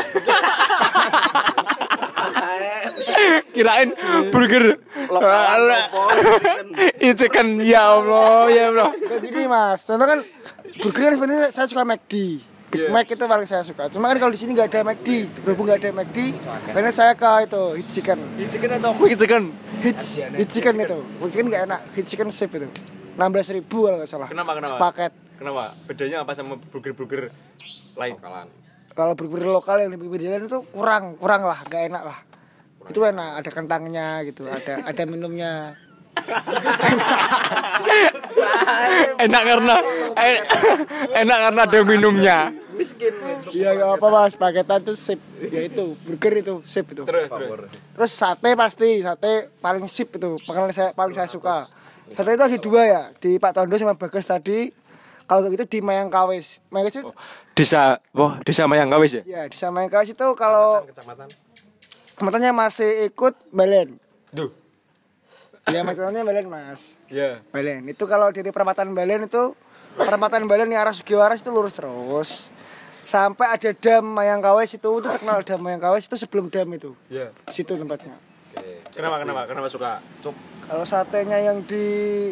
[3.54, 3.94] Kirain
[4.34, 4.80] burger.
[6.98, 8.90] Itu kan ya Allah, ya Allah.
[9.22, 10.20] Gini mas, soalnya kan
[10.80, 12.14] burger kan sebenarnya saya suka McD.
[12.74, 13.86] Big Mac itu paling saya suka.
[13.86, 16.34] Cuma kan kalau di sini nggak ada McD, berhubung nggak ada McD,
[16.74, 18.18] karena saya ke itu hit chicken.
[18.34, 19.54] Hit chicken atau quick chicken?
[19.78, 19.98] Hit,
[20.34, 21.80] hit chicken itu, hit chicken nggak enak.
[21.94, 22.66] Hit chicken sip itu,
[23.14, 24.26] 16.000 ribu kalau nggak salah.
[24.26, 24.76] Kenapa, kenapa?
[24.90, 25.12] Paket.
[25.38, 25.70] Kenapa?
[25.86, 27.30] Bedanya apa sama burger-burger
[27.94, 28.14] lain?
[28.94, 32.18] Kalau burger lokal yang di pinggir jalan itu kurang, kurang lah, nggak enak lah.
[32.90, 35.78] Itu enak, ada kentangnya gitu, ada ada minumnya.
[39.24, 39.74] enak karena
[40.18, 40.38] eh,
[41.22, 42.52] enak karena ada minumnya.
[43.54, 45.20] Iya nggak apa mas, paketan itu sip.
[45.38, 47.06] Ya itu burger itu sip itu.
[47.06, 47.70] Terus, terus.
[47.70, 51.70] Terus sate pasti, sate paling sip itu, makanan saya paling saya suka.
[52.18, 54.74] Sate itu ada dua ya, di Pak Tondo sama Bagas tadi.
[55.24, 56.60] Kalau gitu di Mayang Kawis.
[56.68, 57.08] Mayang Kawis itu,
[57.54, 59.24] Desa, wah, desa Mayangkawis ya?
[59.24, 60.82] ya di Mayang Kawis itu kalau
[62.18, 64.02] kecamatannya masih ikut Balen.
[64.34, 64.63] Duh.
[65.72, 67.00] Ya maksudnya Balen mas.
[67.08, 67.40] Ya.
[67.48, 69.56] Balen itu kalau dari perempatan Balen itu
[69.96, 72.30] perempatan Balen yang arah Sugiwaras itu lurus terus
[73.08, 77.32] sampai ada dam Mayangkawis itu itu terkenal dam Mayangkawis itu sebelum dam itu Ya.
[77.48, 78.16] Di situ tempatnya
[78.94, 79.50] Kenapa kenapa?
[79.50, 79.98] Kenapa suka?
[80.64, 82.30] kalau satenya yang di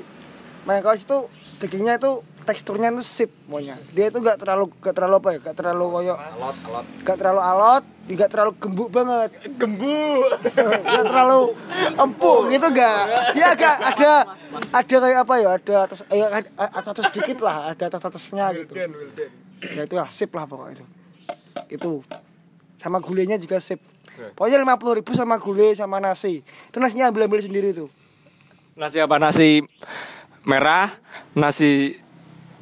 [0.68, 1.18] Mayangkawis itu
[1.59, 3.79] dagingnya itu teksturnya tuh sip pokoknya.
[3.95, 6.87] Dia itu gak terlalu gak terlalu apa ya gak terlalu koyo alot alot.
[7.07, 9.31] gak terlalu alot gak terlalu gembuk banget.
[9.57, 10.29] Gembuk.
[10.53, 11.41] Gak terlalu
[11.97, 13.03] empuk gitu gak
[13.33, 14.13] dia agak ada
[14.73, 18.73] ada kayak apa ya ada atas ada atas atas sedikit lah ada atas atasnya gitu.
[19.63, 20.87] ya itu lah sip lah pokoknya itu.
[21.71, 21.93] Itu.
[22.83, 23.79] Sama gulenya juga sip.
[24.35, 26.43] Pokoknya lima puluh ribu sama gulai sama nasi.
[26.43, 27.89] Itu nasinya ambil ambil sendiri tuh.
[28.75, 29.17] Nasi apa?
[29.23, 29.63] Nasi
[30.43, 30.91] merah,
[31.39, 32.02] nasi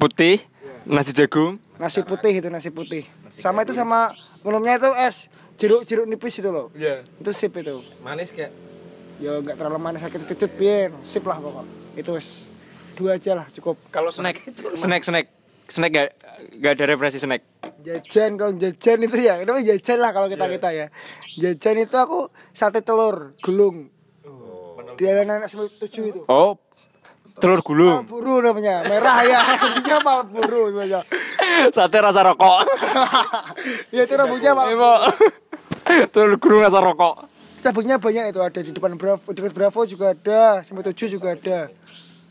[0.01, 0.41] putih,
[0.89, 1.61] nasi jagung.
[1.77, 3.05] nasi putih itu nasi putih.
[3.29, 4.09] Sama itu sama
[4.41, 5.29] minumnya itu es
[5.61, 6.73] jeruk jeruk nipis itu loh.
[6.73, 7.05] Iya.
[7.21, 7.85] itu sip itu.
[8.01, 8.49] Manis kayak.
[9.21, 11.65] Ya nggak terlalu manis sakit kecut bien sip lah pokok.
[11.93, 12.49] Itu wes
[12.97, 13.77] dua aja lah cukup.
[13.93, 14.41] Kalau snack,
[14.73, 15.25] snack, snack,
[15.69, 16.09] snack gak,
[16.57, 17.45] gak ada referensi snack.
[17.85, 19.37] jajan kalau jajan itu ya.
[19.37, 20.87] Itu mah jajan lah kalau kita kita ya.
[21.37, 23.93] Jajan itu aku sate telur gulung.
[24.97, 26.21] Di jalanan tujuh itu.
[26.25, 26.57] Oh,
[27.41, 28.85] telur gulung, buru namanya.
[28.85, 29.39] Merah ya.
[29.59, 31.01] Rambutnya mal buru namanya?
[31.73, 32.69] Sate rasa rokok.
[33.95, 34.91] ya itu rambutnya mal Ibu,
[36.13, 37.25] telur gulung rasa rokok.
[37.61, 38.39] cabangnya banyak itu.
[38.41, 40.61] Ada di depan Bravo dekat Bravo juga ada.
[40.61, 41.73] Sampai tujuh juga ada.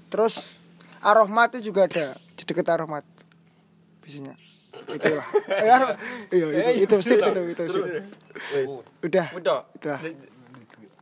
[0.08, 0.54] Terus
[1.02, 2.14] Arohmat itu juga ada.
[2.38, 3.02] Di dekat Arohmat.
[4.06, 4.38] Biasanya.
[4.70, 5.98] Itulah eh, Aro-
[6.30, 6.46] iya
[6.78, 7.84] itu itu sip itu itu sip.
[9.02, 9.26] Udah.
[9.34, 9.98] Udah.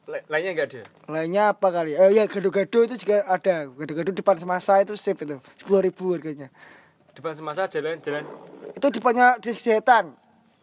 [0.09, 0.83] Lainnya gak ada.
[1.05, 1.93] lainnya apa kali?
[1.93, 3.69] Eh ya gado-gado itu juga ada.
[3.69, 5.37] Gado-gado depan semasa itu sip itu.
[5.61, 6.49] sepuluh ribu harganya.
[7.13, 8.25] Depan semasa jalan-jalan.
[8.73, 10.15] itu depannya di kesehatan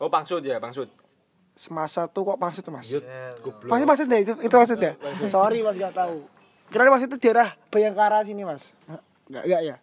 [0.02, 0.88] Oh, pangsut ya, pangsut.
[1.56, 2.90] semasa tuh kok maksud mas?
[3.70, 4.92] Pasti maksud deh itu itu maksudnya
[5.30, 6.26] sorry mas gak tahu.
[6.68, 8.74] Kira maksud itu daerah Bayangkara sini mas?
[9.30, 9.76] Nggak nggak ya?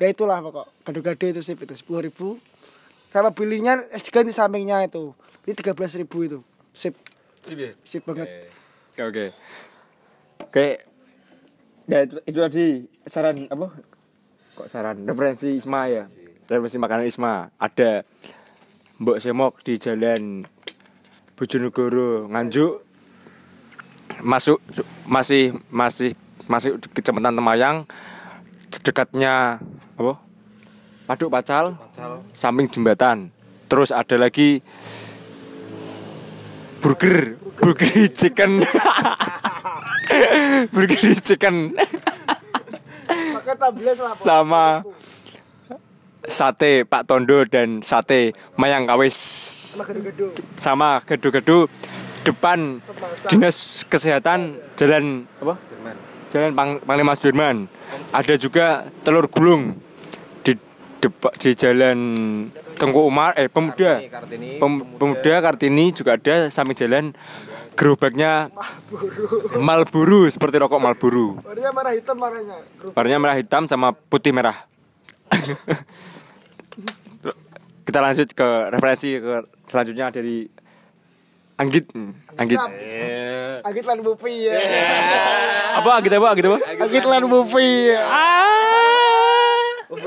[0.00, 0.66] Ya itulah pokok.
[0.86, 2.38] Gado-gado itu sip itu sepuluh ribu.
[3.10, 5.12] Sama belinya es di sampingnya itu.
[5.44, 6.38] Ini tiga belas ribu itu.
[6.72, 6.94] Sip.
[7.42, 7.72] Sip ya?
[7.84, 8.48] sip banget
[9.00, 9.26] Oke, oke.
[10.44, 10.66] Oke.
[11.88, 12.64] Ya, itu, itu tadi
[13.08, 13.72] saran apa?
[14.52, 16.04] Kok saran referensi Isma ya?
[16.44, 17.48] Referensi makanan Isma.
[17.56, 18.04] Ada
[19.00, 20.44] Mbok Semok di jalan
[21.32, 22.84] Bojonegoro Nganjuk.
[24.20, 26.12] Masuk su- masih masih
[26.44, 27.88] masih di Kecamatan Temayang
[28.84, 29.64] dekatnya
[29.96, 30.12] apa?
[31.08, 31.72] Paduk Pacal,
[32.36, 33.32] samping jembatan.
[33.64, 34.60] Terus ada lagi
[36.80, 37.36] burger.
[37.60, 38.64] Burger chicken.
[40.74, 41.76] Burger chicken.
[43.10, 44.64] Pakai tablet lah sama
[46.24, 49.16] sate Pak Tondo dan sate Mayang Kawis.
[50.56, 51.68] Sama gedu-gedu.
[52.20, 52.84] Depan
[53.32, 55.56] dinas kesehatan jalan apa?
[56.30, 57.64] Jalan Pang, Panglima Sudirman.
[58.12, 59.80] Ada juga telur gulung
[60.44, 60.52] di
[61.00, 61.98] depa- di jalan
[62.80, 64.00] Tengku Umar eh pemuda.
[64.00, 65.34] Kartini Pem- pemuda.
[65.44, 67.12] Kartini juga ada samping jalan
[67.76, 68.48] gerobaknya
[69.60, 70.32] Malburu.
[70.32, 71.36] Seperti rokok Malburu.
[71.44, 72.56] Warnanya merah hitam warnanya
[72.96, 74.56] warnanya merah hitam sama putih merah.
[77.84, 80.48] Kita lanjut ke referensi ke selanjutnya dari
[81.60, 81.92] Anggit.
[82.40, 82.56] Anggit.
[83.60, 84.56] Agit lan bupi ya.
[85.76, 86.26] Apa Anggit apa?
[86.32, 86.58] Anggit apa?
[86.80, 87.92] Agit lan bupi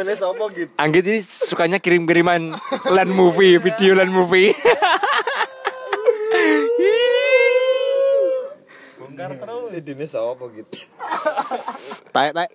[0.04, 2.60] Upene sopo gitu Anggit ini sukanya kirim-kiriman
[2.92, 4.52] land movie video land movie
[9.00, 10.76] Bongkar terus Ini sopo gitu
[12.12, 12.52] Taek taek.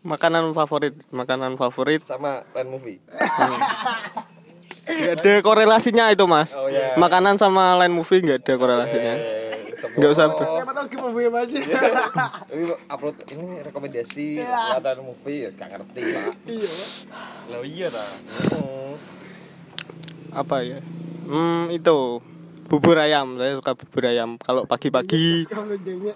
[0.00, 2.04] makanan favorit, makanan favorit.
[2.04, 3.00] Sama land movie
[4.84, 6.52] Gak ada korelasinya itu mas.
[6.52, 6.92] Oh, iya.
[7.00, 9.39] Makanan sama lain movie gak ada korelasinya.
[9.80, 10.26] Gak usah.
[10.28, 16.24] siapa tahu gimana buaya masih Tapi upload ini rekomendasi Latan movie ya gak ngerti pak.
[16.44, 16.72] Iya.
[17.48, 18.04] Lah iya ta.
[20.36, 20.78] Apa ya?
[21.26, 22.20] Hmm itu.
[22.70, 23.34] Bubur ayam.
[23.34, 24.38] Saya suka bubur ayam.
[24.38, 25.42] Kalau pagi-pagi,
[25.82, 26.14] jengnya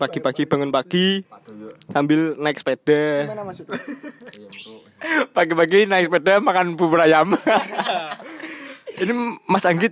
[0.00, 1.22] pagi-pagi bangun pagi,
[1.92, 3.28] sambil naik sepeda.
[5.36, 7.36] pagi-pagi naik sepeda makan bubur ayam.
[8.94, 9.10] Ini
[9.50, 9.90] Mas Anggit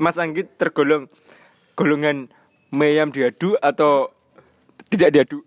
[0.00, 1.04] Mas Anggit tergolong
[1.82, 2.30] golongan
[2.70, 4.14] meyam diadu atau
[4.86, 5.42] tidak diadu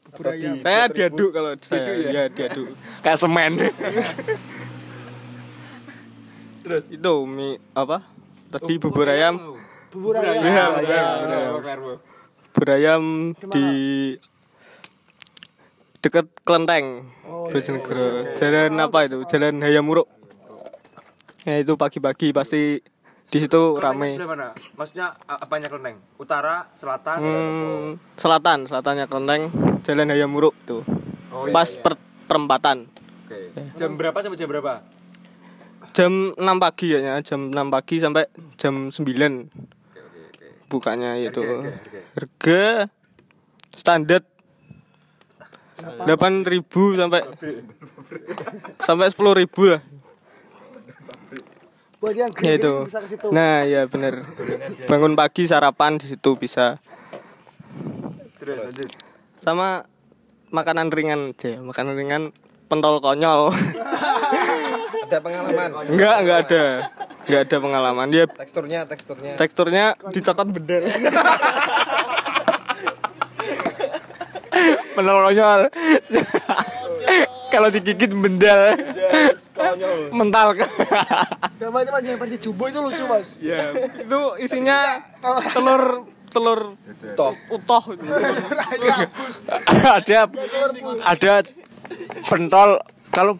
[0.59, 1.95] Saya diaduk kalau saya.
[1.95, 2.09] ya?
[2.11, 2.75] Ya diaduk.
[2.99, 3.55] kayak semen
[6.59, 8.03] Terus itu mie apa?
[8.51, 9.37] Tadi bubur ayam.
[9.93, 11.03] bubur ayam Iya, iya,
[12.51, 13.03] Bubur ayam
[13.53, 13.67] di
[16.01, 17.11] dekat Kelenteng.
[17.25, 18.33] Bojonegoro.
[18.35, 19.17] Jalan apa itu?
[19.27, 20.07] Jalan Hayamuruk.
[21.45, 22.81] Ya itu pagi-pagi pasti
[23.25, 24.15] di situ rame.
[24.17, 24.53] mana?
[24.73, 25.97] Maksudnya apanya kelenteng?
[26.15, 27.85] Utara selatan Hmm,
[28.15, 29.49] selatan, selatannya Kelenteng,
[29.81, 30.85] Jalan Hayamuruk tuh.
[31.49, 32.85] Pas per- perempatan.
[33.25, 33.39] oke.
[33.73, 34.85] Jam berapa sampai jam berapa?
[35.91, 39.47] Jam 6 pagi ya, jam 6 pagi sampai jam 9.
[40.67, 41.41] Bukanya itu.
[42.13, 42.91] Harga
[43.71, 44.21] standar.
[45.75, 47.19] Delapan ribu sampai
[48.79, 49.83] sampai sepuluh ribu lah
[52.05, 52.73] buat yang ya itu.
[52.85, 53.27] bisa ke situ.
[53.33, 54.21] Nah ya bener.
[54.85, 56.77] Bangun pagi sarapan di situ bisa.
[59.41, 59.89] Sama
[60.53, 62.23] makanan ringan aja makanan ringan
[62.69, 63.49] pentol konyol.
[65.05, 65.69] Ada pengalaman.
[65.89, 66.63] enggak enggak ada.
[67.25, 68.07] Enggak ada pengalaman.
[68.13, 69.33] Dia Teksturnya, teksturnya.
[69.33, 70.85] teksturnya dicokot bedel
[74.95, 75.61] pentol konyol
[77.55, 78.75] kalau digigit bendal
[80.19, 80.47] mental.
[81.55, 83.39] Sama itu mas yang versi jumbo itu lucu mas.
[83.39, 84.99] Ya itu isinya
[85.55, 86.75] telur telur
[87.15, 87.31] Toh.
[87.47, 87.83] utuh
[89.97, 90.19] ada
[91.07, 91.33] ada
[92.27, 92.69] pentol
[93.15, 93.39] kalau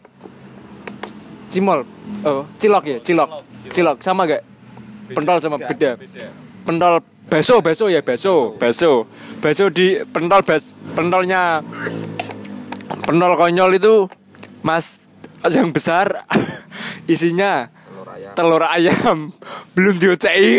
[1.52, 1.84] cimol.
[2.24, 3.30] Oh cilok ya cilok.
[3.76, 4.44] Cilok sama gak
[5.12, 6.00] pentol sama beda.
[6.64, 8.56] Pentol baso baso ya baso.
[8.56, 9.10] Baso.
[9.44, 11.60] Baso di pentol bas pentolnya
[13.06, 14.10] pentol konyol itu
[14.62, 15.06] mas
[15.46, 16.26] yang besar
[17.14, 17.70] isinya
[18.34, 19.32] telur ayam.
[19.78, 20.58] belum diocei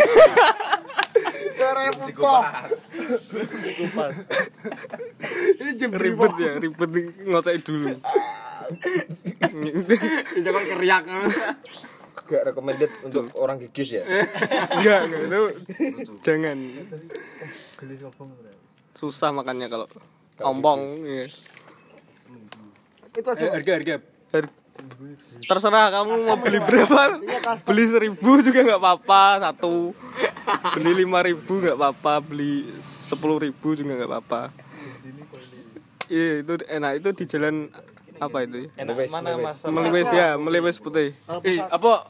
[1.57, 2.45] Darahnya putok
[5.57, 6.91] ini jembri ribet ya ribet
[7.27, 7.97] ngocek dulu.
[10.45, 11.03] Jangan keriak.
[12.27, 14.05] Gak recommended untuk orang gigis ya.
[14.75, 16.59] enggak enggak itu jangan.
[18.99, 19.87] Susah makannya kalau
[20.43, 21.31] ompong iya.
[23.13, 23.47] Itu aja.
[23.53, 23.95] Harga harga.
[25.49, 27.17] Terserah kamu mau beli berapa.
[27.65, 29.97] Beli seribu juga nggak apa-apa satu.
[30.77, 32.69] Beli lima ribu nggak apa-apa beli
[33.09, 34.43] sepuluh ribu juga nggak apa-apa.
[36.07, 36.91] Iya itu enak.
[37.01, 37.73] Itu di jalan
[38.17, 38.69] apa itu?
[38.69, 38.85] Ya?
[38.85, 39.57] Enak mana mas?
[39.65, 41.17] Meliwes ya, Meliwes putih.
[41.45, 42.09] Eh, apa?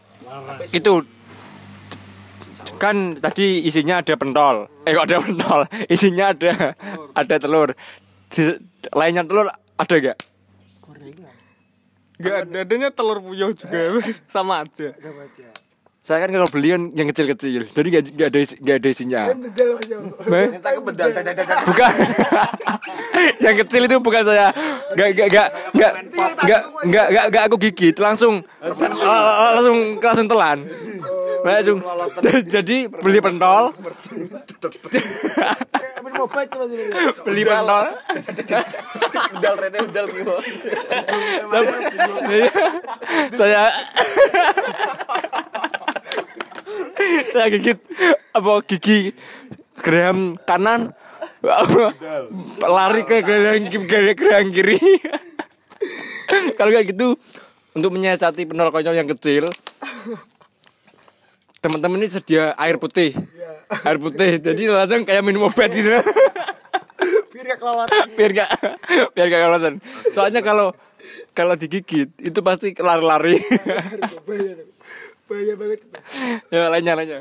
[0.71, 1.07] Itu.
[2.83, 4.67] Kan tadi isinya ada pentol.
[4.83, 5.61] Eh kok ada pentol?
[5.87, 6.75] Isinya ada
[7.15, 7.73] ada telur.
[8.27, 8.59] Di-
[8.91, 10.17] lainnya telur ada gak
[12.17, 14.01] Gak ada adanya telur puyuh juga.
[14.33, 14.89] Sama aja.
[16.01, 17.67] saya kan kalau beli kan yang kecil-kecil.
[17.67, 19.21] Jadi gak, gak ada isi- gak ada isinya.
[19.27, 19.35] Ya
[21.69, 21.93] bukan.
[23.45, 24.55] Yang kecil itu bukan saya.
[24.95, 25.93] Gak gak gak gak
[26.41, 28.39] gak gak gak, gak aku gigit langsung
[29.51, 30.59] langsung langsung telan
[31.47, 31.79] langsung
[32.55, 33.71] jadi beli pentol.
[37.23, 37.87] beli pentol.
[39.37, 40.35] Bedal rene bedal gitu.
[43.35, 43.71] saya
[47.31, 47.79] saya gigit
[48.35, 49.15] apa gigi
[49.81, 50.91] geraham kanan.
[52.65, 54.81] Lari ke geraham geraham kiri.
[56.59, 57.15] Kalau kayak gitu
[57.77, 59.53] untuk menyiasati penol konyol yang kecil
[61.67, 63.11] teman-teman ini sedia air putih.
[63.83, 64.39] Air putih.
[64.39, 65.91] Jadi langsung kayak minum obat gitu.
[67.35, 68.07] Biar gak kelewatan.
[68.15, 68.51] Biar gak
[69.13, 69.75] biar gak kelewatan.
[70.15, 70.79] Soalnya kalau
[71.35, 73.43] kalau digigit itu pasti lari-lari.
[75.27, 75.83] Bahaya banget.
[76.55, 77.21] Ya lainnya lainnya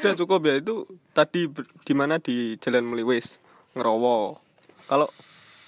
[0.00, 1.44] Udah cukup ya itu tadi
[1.84, 3.36] di mana di Jalan Meliwis?
[3.76, 4.40] Ngerowo.
[4.88, 5.12] Kalau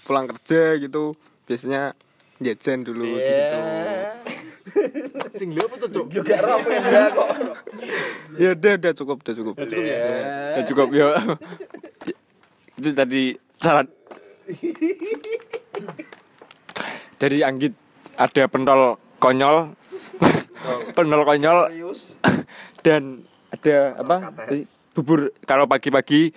[0.08, 1.12] pulang kerja gitu
[1.44, 1.92] biasanya
[2.40, 3.60] jajan dulu di situ.
[5.34, 7.28] Sing lho apa tuh Juga roh ya kok.
[8.36, 9.54] Ya udah udah cukup udah cukup.
[9.56, 10.60] cukup ya?
[10.68, 11.06] Cukup ya
[12.80, 13.92] itu tadi saran.
[17.20, 17.76] Dari Anggit
[18.16, 19.76] ada pentol konyol.
[20.96, 21.58] Pentol konyol.
[22.80, 24.16] Dan ada apa?
[24.96, 26.32] Bubur kalau pagi-pagi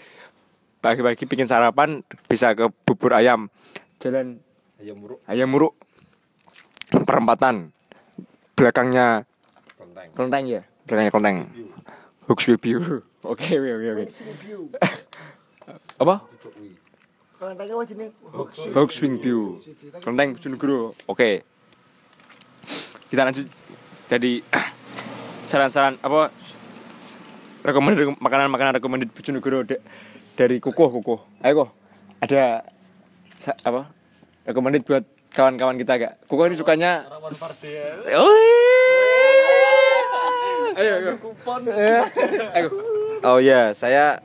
[0.84, 3.48] pagi-pagi bikin sarapan bisa ke bubur ayam.
[4.04, 4.44] Jalan
[4.84, 5.20] Ayam muruk.
[5.32, 5.74] ayam muruk.
[6.92, 7.72] Perempatan
[8.63, 9.28] belakangnya.
[9.76, 10.08] Konteng.
[10.15, 10.62] kelenteng ya?
[10.88, 11.38] Belakangnya kelenteng.
[12.32, 12.80] Hooks View
[13.32, 14.06] oke oke oke oke.
[16.04, 16.15] Apa?
[17.43, 18.07] Mas ini
[18.72, 19.59] Hooks View
[19.99, 21.43] kelenteng Bojonegoro oke.
[23.11, 23.51] Kita lanjut.
[24.07, 24.39] Jadi
[25.51, 26.32] saran-saran apa?
[27.64, 29.84] Rekomendasi makanan-makanan recommended Bojonegoro da-
[30.39, 31.20] dari kukuh kukuh.
[31.43, 31.70] Ayo kok
[32.24, 32.64] ada
[33.36, 33.91] sa- apa?
[34.47, 35.03] Recommended buat
[35.34, 37.10] kawan-kawan kita gak kukuh ini sukanya
[38.14, 38.38] oh
[40.76, 41.12] ayo ayo
[42.54, 42.68] ayo
[43.24, 44.20] Oh ya, saya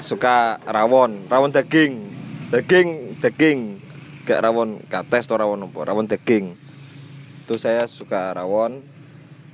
[0.00, 2.08] suka rawon, rawon daging.
[2.48, 3.76] Daging, daging.
[4.24, 6.56] Gak rawon kates atau rawon apa, rawon daging.
[7.44, 8.80] Itu saya suka rawon.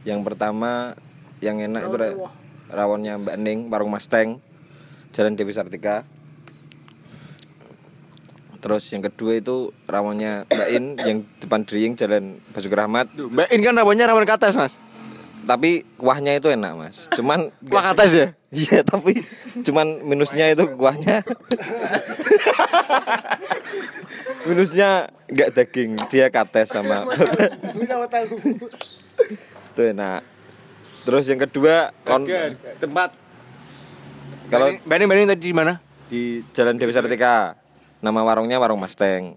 [0.07, 0.95] Yang pertama
[1.43, 2.31] yang enak itu ra-
[2.71, 4.39] rawonnya Mbak Ning, Warung Mustang.
[5.11, 6.07] Jalan Dewi Sartika.
[8.69, 13.09] Terus yang kedua itu rawonnya Mbak In yang depan Driying Jalan Basuki Rahmat.
[13.17, 14.77] Mbak In kan rawonnya rawon kates mas.
[15.49, 17.09] Tapi kuahnya itu enak, Mas.
[17.17, 18.29] Cuman kuah kates ya?
[18.49, 19.29] Iya tapi
[19.61, 21.21] cuman minusnya itu kuahnya.
[24.49, 27.05] Minusnya nggak daging dia kates sama
[29.77, 30.25] itu enak.
[31.05, 33.13] Terus yang kedua lon- tempat.
[34.49, 35.77] Kalau Bani Bani tadi di mana?
[36.09, 37.68] Di Jalan Dewi Sartika
[37.99, 39.35] nama warungnya warung Mustang.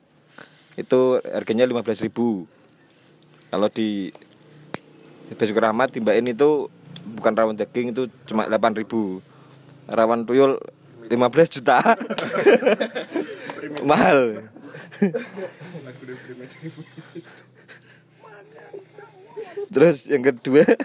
[0.78, 2.07] Itu harganya 15.000
[3.51, 4.16] kalau di
[5.36, 6.72] Besuk Rahmat timbain itu
[7.20, 8.88] bukan rawon daging itu cuma 8.000
[9.91, 10.55] rawon tuyul
[11.12, 11.99] 15 juta.
[13.89, 14.47] Mahal.
[19.72, 20.64] Terus yang kedua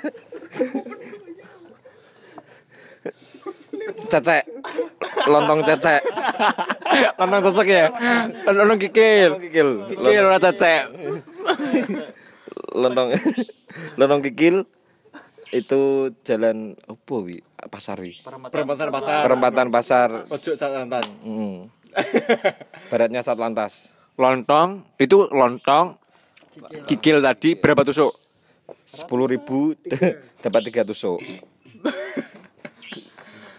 [3.94, 4.42] cecek.
[5.30, 6.02] Lontong cecek.
[7.18, 7.86] Lontong cocok ya?
[8.46, 9.30] Lontong kikil.
[9.38, 9.68] Kikil.
[9.94, 10.82] Kikil ora cecek.
[12.74, 13.08] Lontong
[13.96, 14.66] lontong kikil
[15.54, 17.38] itu jalan opo wi?
[17.70, 18.18] Pasar wi?
[18.24, 19.20] Perempatan pasar.
[19.24, 20.08] perempatan pasar.
[20.26, 21.06] Pojok saat lantas.
[21.22, 21.70] Hmm.
[22.90, 23.96] baratnya saat lantas.
[24.18, 25.96] Lontong itu lontong
[26.90, 28.12] kikil tadi berapa tusuk?
[28.86, 29.74] Sepuluh ribu
[30.42, 31.18] dapat tiga tusuk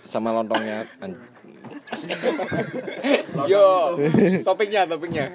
[0.07, 0.87] sama lontongnya.
[3.45, 3.93] Yo
[4.47, 5.25] toppingnya toppingnya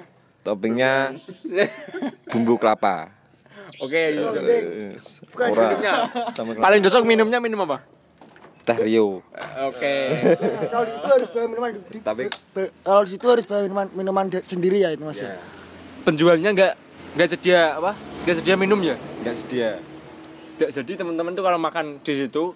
[0.43, 0.91] toppingnya
[2.27, 3.09] bumbu kelapa.
[3.79, 4.19] Oke Eh,
[5.39, 5.77] ora
[6.29, 6.63] sama kelapa.
[6.63, 7.79] paling cocok minumnya minum apa?
[8.63, 9.19] Teh rio.
[9.61, 9.95] Oke.
[10.71, 12.31] Kalau di situ harus bawa minuman di, Tapi-
[12.79, 15.19] kalau di situ harus bawa minuman minuman sendiri ya itu Mas.
[15.19, 15.35] ya?
[16.03, 16.73] penjualnya nggak
[17.13, 17.91] nggak sedia apa?
[18.23, 18.95] Nggak sedia minum ya?
[19.21, 19.69] Nggak sedia.
[20.55, 22.55] Jadi teman-teman tuh kalau makan di situ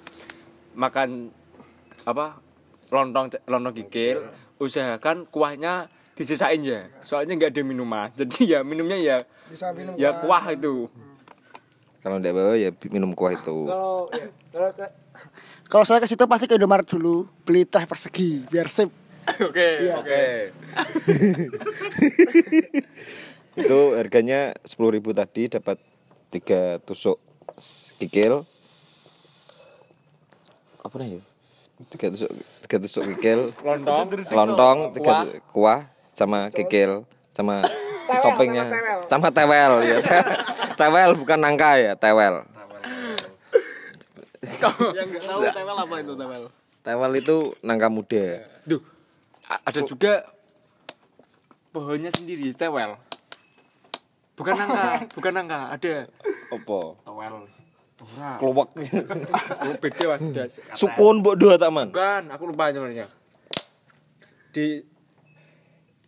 [0.74, 1.28] makan
[2.07, 2.39] apa
[2.87, 4.23] lontong lontong kikil
[4.57, 6.87] usahakan kuahnya disisain ya.
[6.97, 8.07] Soalnya nggak ada minuman.
[8.19, 9.17] Jadi ya minumnya ya
[9.51, 10.47] Bisa minum ya kuah.
[10.47, 10.75] kuah itu.
[11.99, 13.57] Kalau tidak bawa ya minum kuah itu.
[13.67, 14.25] Kalau ya,
[15.67, 18.87] kalau saya ke situ pasti ke Indomaret dulu beli teh persegi biar sip.
[19.43, 19.93] oke Iya.
[19.99, 20.23] oke.
[23.57, 25.77] Itu harganya 10.000 tadi dapat
[26.29, 27.17] tiga tusuk
[27.97, 28.45] kikil
[30.77, 31.21] apa nih ya
[31.93, 32.30] tiga tusuk
[32.65, 33.53] tiga tusuk kikil.
[33.61, 34.05] Lontong.
[34.34, 35.82] Lontong tiga kuah.
[36.17, 37.61] sama kikil sama
[38.09, 38.65] toppingnya.
[39.05, 39.86] sama tewel.
[39.86, 40.30] Ya te-
[40.82, 42.41] tewel bukan nangka ya tewel.
[44.97, 46.43] Yang nggak tahu tewel apa itu tewel?
[46.82, 48.25] tewel itu nangka muda.
[48.65, 48.82] Duh,
[49.45, 50.25] ada juga
[51.69, 52.97] pohonnya sendiri tewel.
[54.34, 55.95] Bukan nangka bukan nangka ada.
[56.49, 57.45] Opo tewel
[57.97, 58.31] ora.
[58.37, 58.69] Keluak
[59.65, 60.43] oh, beda ada
[60.77, 63.09] sukun mbok dua taman bukan aku lupa namanya
[64.53, 64.85] di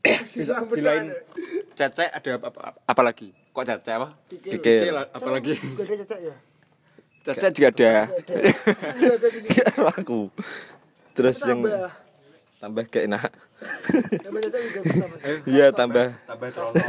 [0.37, 1.11] di, di lain
[1.79, 3.31] cecek ada apa, apa, apa lagi?
[3.31, 4.07] Kok cecek apa?
[4.27, 5.53] Kikil apa lagi?
[5.55, 6.35] Juga ada cecek ya.
[7.23, 7.91] cecek juga ada.
[9.47, 9.91] Iya ada.
[9.99, 10.27] Aku.
[11.15, 11.91] Terus yang tambah.
[12.59, 13.31] tambah gak enak
[15.43, 16.15] Iya tambah.
[16.25, 16.83] Tambah celana.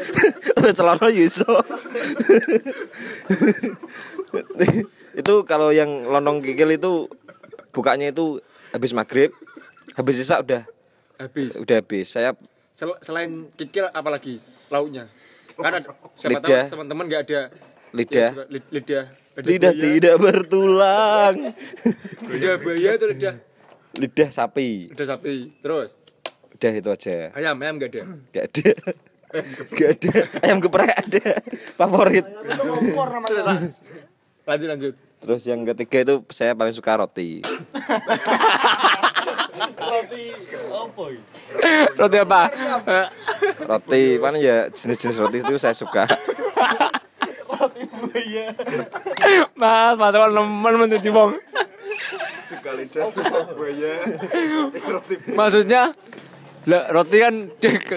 [0.56, 1.46] Tambah celana yuso.
[5.16, 6.92] Itu kalau yang lontong kikil itu
[7.72, 8.36] bukanya itu
[8.74, 9.32] habis maghrib
[9.96, 10.68] habis sisa udah.
[11.16, 11.56] Habis.
[11.56, 12.12] Udah habis.
[12.12, 12.36] Saya
[12.76, 14.36] Sel- selain kikil apa lagi
[14.68, 15.08] lauknya
[15.56, 15.88] kan ada
[16.20, 16.68] siapa Lidah.
[16.68, 17.40] tahu teman-teman nggak ada
[17.96, 18.30] lidah.
[18.36, 19.04] Ya, lidah.
[19.36, 19.84] Lidah buaya.
[19.88, 21.34] tidak bertulang.
[22.28, 23.34] Lidah buaya itu lidah?
[23.96, 24.92] Lidah sapi.
[24.92, 25.56] Lidah sapi.
[25.64, 25.96] Terus
[26.56, 28.02] udah itu aja ayam ayam nggak ada
[28.32, 28.72] gak ada
[29.76, 31.24] gak ada ayam geprek ada
[31.76, 32.24] favorit
[34.48, 37.44] lanjut lanjut terus yang ketiga itu saya paling suka roti
[42.00, 42.42] roti apa
[43.68, 46.08] roti mana ya jenis-jenis roti itu saya suka
[49.60, 51.36] mas mas kalau nemen menjadi wong
[55.34, 55.92] maksudnya
[56.66, 57.34] lah roti kan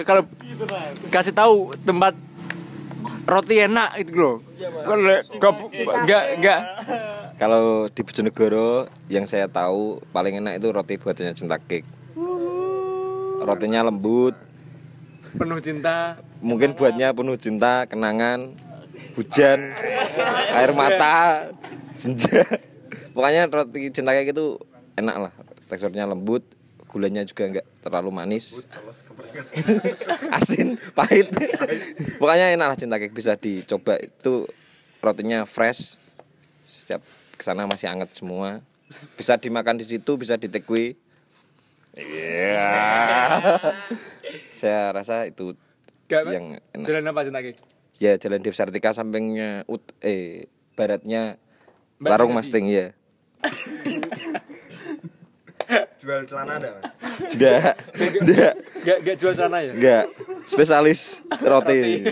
[0.06, 0.22] kalau
[1.10, 2.14] kasih tahu tempat
[3.26, 4.36] roti enak itu loh.
[4.58, 5.26] Kalau nggak-
[6.06, 6.60] nggak nggak
[7.34, 11.88] kalau di Bojonegoro yang saya tahu paling enak itu roti buatannya cinta cake.
[13.40, 14.36] Rotinya lembut.
[15.34, 16.20] Penuh cinta.
[16.38, 18.54] Mungkin buatnya penuh cinta kenangan
[19.16, 19.72] hujan
[20.52, 21.48] air mata
[21.90, 22.44] senja.
[23.16, 24.60] Pokoknya roti cinta cake itu
[24.94, 25.32] enak lah.
[25.66, 26.44] Teksturnya lembut
[26.90, 28.66] gulanya juga nggak terlalu manis.
[30.36, 31.30] Asin pahit.
[32.18, 33.94] Pokoknya enak lah cinta cake bisa dicoba.
[34.02, 34.50] Itu
[34.98, 36.02] rotinya fresh.
[36.66, 37.06] Setiap
[37.38, 38.58] ke sana masih anget semua.
[39.14, 40.98] Bisa dimakan di situ bisa di take
[41.94, 42.74] Iya.
[44.58, 45.54] saya rasa itu
[46.06, 46.86] Gak, yang enak.
[46.86, 47.54] Jalan apa cinta Ki?
[48.00, 51.36] ya jalan Dev Sartika sampingnya ut eh baratnya
[52.00, 52.38] warung Nadi.
[52.40, 52.86] Masting ya
[56.00, 56.82] Jual celana ada mas?
[57.36, 57.76] Nggak,
[58.24, 59.72] nggak, Gak gak jual sana ya?
[59.76, 60.04] nggak.
[60.48, 62.08] Spesialis roti.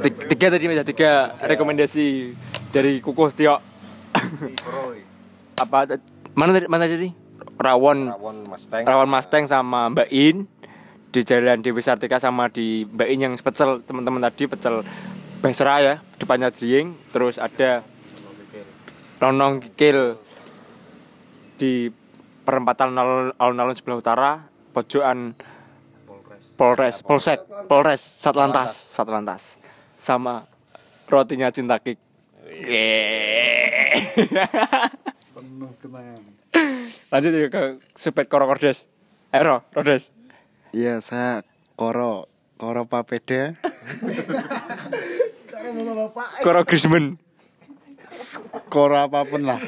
[0.00, 1.10] Tiga, tiga tadi Mas, tiga
[1.42, 2.32] rekomendasi
[2.70, 3.58] dari Kukuh Tio.
[5.58, 5.98] Apa
[6.38, 7.10] mana tadi mana tadi?
[7.60, 8.82] Rawon Rawon Mustang.
[8.86, 10.48] Rawon Mustang sama Mbak In
[11.10, 14.86] di Jalan Dewi Sartika sama di Mbak In yang pecel teman-teman tadi pecel
[15.42, 17.82] Basra ya depannya Driing terus ada
[19.18, 20.16] Lonong Kikil
[21.58, 21.90] di
[22.46, 24.30] perempatan alun- alun-alun sebelah utara
[24.72, 25.34] pojokan
[26.56, 29.42] Polres Polsek Polres Satlantas Satlantas.
[30.00, 30.48] Sama
[31.08, 31.98] rotinya Cinta Kik.
[32.48, 34.00] Yeay.
[37.12, 37.62] lanjut ya ke
[37.96, 38.88] Supet Koro Kordes.
[39.32, 40.19] Eh Ro, Rodes
[40.70, 41.42] Iya, saya
[41.74, 43.58] Koro Koro Papeda.
[46.46, 47.18] Koro Grisman
[48.70, 49.58] Koro apa pun lah.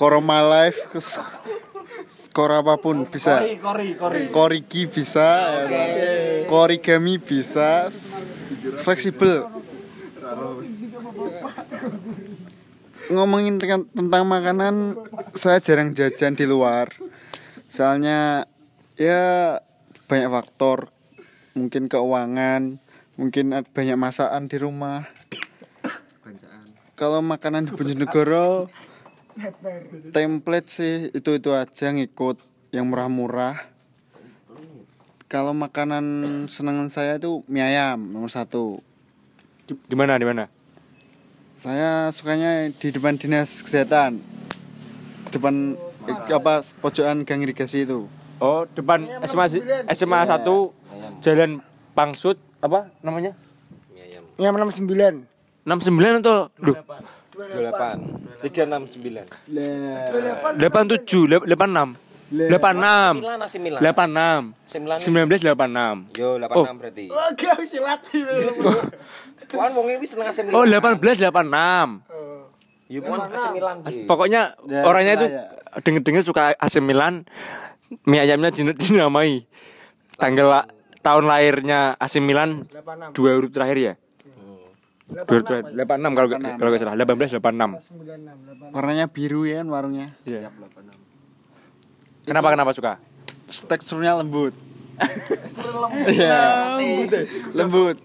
[0.00, 0.88] Koro My Life.
[2.32, 3.44] Koro apa pun bisa.
[3.60, 4.32] Kori, kori.
[4.32, 5.28] Korigi bisa.
[5.52, 5.88] ya kan?
[6.48, 7.92] Korigami bisa.
[8.84, 9.48] Fleksibel.
[13.08, 14.74] Ngomongin tentang, tentang makanan,
[15.32, 16.92] saya jarang jajan di luar.
[17.72, 18.48] Soalnya
[18.98, 19.62] ya
[20.10, 20.90] banyak faktor.
[21.54, 22.82] Mungkin keuangan,
[23.18, 25.06] mungkin banyak masakan di rumah.
[26.98, 28.66] Kalau makanan di Bojonegoro
[30.10, 32.42] template sih itu-itu aja ngikut
[32.74, 33.70] yang murah-murah.
[35.30, 36.04] Kalau makanan
[36.50, 38.82] senengan saya itu mie ayam nomor satu.
[39.68, 40.48] di mana di mana
[41.60, 44.18] Saya sukanya di depan dinas kesehatan.
[45.28, 45.76] Depan
[46.08, 48.08] eh, apa pojokan gang irigasi itu.
[48.38, 49.44] Oh depan SMA
[49.90, 50.44] SMA 1
[51.18, 51.58] Jalan
[51.92, 53.34] Pangsut apa namanya?
[54.38, 54.54] Yang
[54.86, 55.26] 69.
[55.66, 56.78] 69 atau Duh,
[57.34, 63.80] 28 369 87 86 86 Milan AC Milan?
[63.82, 67.04] 86 Milan 1986 yo 86 berarti.
[67.08, 68.20] Oh, gak bisa latih.
[69.56, 71.24] Wan wong iki seneng AC oh 18 86
[72.88, 74.04] yo pon AC Milan Ki.
[74.04, 75.44] pokoknya Ya, orangnya itu ya.
[75.84, 77.26] denger-denger suka AC Milan
[78.04, 79.44] mie ayamnya din- dinamai
[80.14, 80.66] tanggal
[81.00, 83.14] tahun lahirnya AC Milan 86.
[83.14, 83.94] dua huruf terakhir ya
[85.08, 88.74] dua huruf terakhir 86 kalau nggak- kalau nggak salah 18 86 96.
[88.74, 90.06] Warnanya biru ya kan warungnya.
[90.22, 90.52] Iya.
[92.24, 92.92] kenapa kenapa suka
[93.48, 94.52] Teksturnya lembut.
[96.10, 96.76] Iya.
[97.54, 97.96] lembut.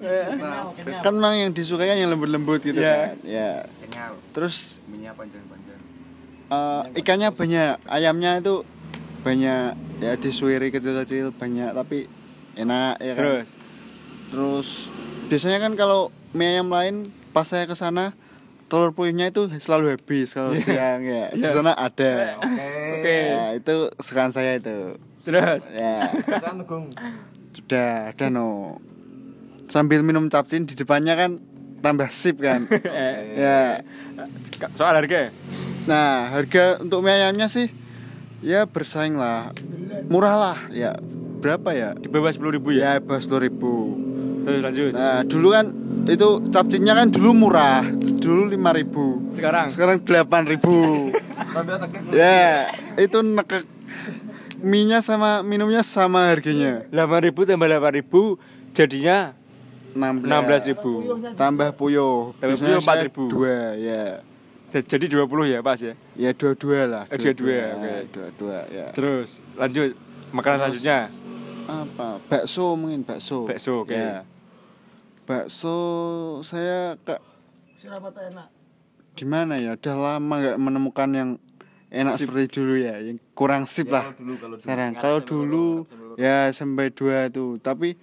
[1.02, 3.18] Kan memang yang disukai kan yang lembut-lembut gitu kan.
[3.26, 3.66] Ya.
[4.32, 4.80] Terus
[6.46, 8.62] eh, ikannya banyak, ayamnya itu
[9.24, 12.12] banyak ya disuiri kecil-kecil banyak tapi
[12.60, 13.24] enak ya kan.
[13.24, 13.48] terus
[14.34, 14.90] Terus
[15.30, 17.06] biasanya kan kalau mie ayam lain
[17.38, 18.18] pas saya ke sana
[18.66, 21.30] telur puyuhnya itu selalu habis kalau siang ya.
[21.38, 22.42] Di sana ada.
[22.42, 24.98] oke Ya, itu sukaan saya itu.
[25.22, 26.10] terus Ya.
[27.54, 28.82] Sudah, ada no.
[29.70, 31.38] Sambil minum capcin di depannya kan
[31.86, 32.66] tambah sip kan.
[33.38, 33.86] ya.
[34.74, 35.30] soal harga
[35.86, 37.70] Nah, harga untuk mie ayamnya sih
[38.44, 39.56] ya bersaing lah.
[40.12, 41.00] Murah lah ya.
[41.40, 41.92] Berapa ya?
[41.96, 44.00] di bawah 10 ribu ya Ya, bawah 10 ribu.
[44.44, 45.66] terus lanjut Nah, dulu kan
[46.04, 47.84] itu capcinnya kan dulu murah.
[47.96, 49.06] Dulu 5 ribu.
[49.32, 50.76] sekarang Sekarang 8 ribu.
[52.12, 52.68] ya,
[53.00, 53.64] itu nekek.
[54.64, 56.88] Mie-nya sama minumnya sama harganya.
[56.92, 58.40] 8 ribu tambah 8 ribu
[58.72, 59.36] jadinya
[59.94, 60.92] 16, 16 ribu
[61.36, 62.34] tambah puyuh.
[62.40, 62.84] Tambah puyuh 4.000.
[62.84, 64.04] saya Dua, ya.
[64.82, 67.04] Jadi 20 ya pas ya Ya dua-dua lah.
[67.12, 67.94] Oh, dua-dua, oke.
[68.10, 68.88] Dua-dua, ya.
[68.96, 69.94] terus lanjut
[70.34, 71.00] makanan selanjutnya
[71.64, 72.20] Apa?
[72.28, 73.48] Bakso mungkin bakso.
[73.48, 73.96] Bakso, oke.
[73.96, 74.28] Ya.
[75.24, 75.78] Bakso
[76.44, 77.16] saya ke
[77.80, 78.48] Siapa tak enak?
[79.14, 79.78] di mana ya?
[79.78, 81.30] Udah lama nggak menemukan yang
[81.94, 84.12] enak seperti dulu ya, yang kurang sip lah.
[84.58, 85.86] Sekarang kalau dulu
[86.18, 87.94] ya sampai dua tuh, tapi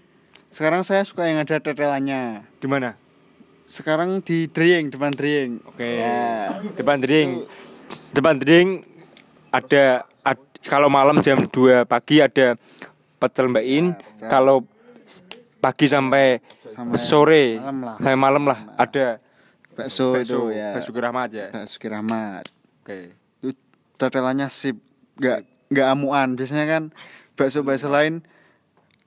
[0.54, 2.46] sekarang saya suka yang ada tetelannya.
[2.62, 2.94] di mana
[3.70, 5.62] Sekarang di Driing, depan Driing.
[5.64, 6.58] oke Ya.
[6.74, 7.46] depan dring
[8.10, 8.82] depan dring
[9.48, 12.58] ada ad- kalau malam jam 2 pagi ada
[13.16, 14.66] pecel mbak In kalau
[15.00, 15.22] s-
[15.56, 17.96] pagi sampai Sampai sore malam lah.
[17.96, 19.06] sampai malam lah ada
[19.70, 20.74] Bakso, bakso itu ya.
[20.74, 22.44] bakso Rahmat ya Bakso Kirahmat.
[22.82, 22.98] oke
[23.38, 23.54] Itu
[23.96, 24.76] tetelannya sip,
[25.14, 25.38] nggak
[25.70, 26.34] nggak amuan.
[26.34, 26.82] Biasanya kan
[27.32, 28.26] bakso-bakso lain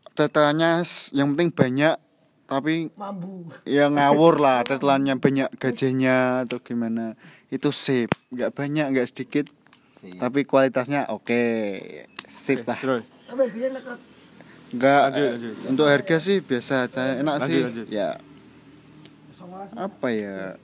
[0.10, 1.96] tetelannya yang penting banyak
[2.44, 3.50] tapi Mambu.
[3.64, 7.16] ya ngawur lah tetelannya banyak gajahnya atau gimana
[7.50, 9.48] itu sip nggak banyak nggak sedikit
[10.20, 11.44] tapi kualitasnya oke
[12.28, 13.04] sip lah terus.
[14.74, 15.56] Lanjut, eh, lanjut.
[15.70, 17.62] Untuk harga sih biasa aja, enak Lanjut, sih.
[17.62, 17.88] lanjut.
[17.94, 18.10] Ya.
[19.78, 20.58] Apa ya?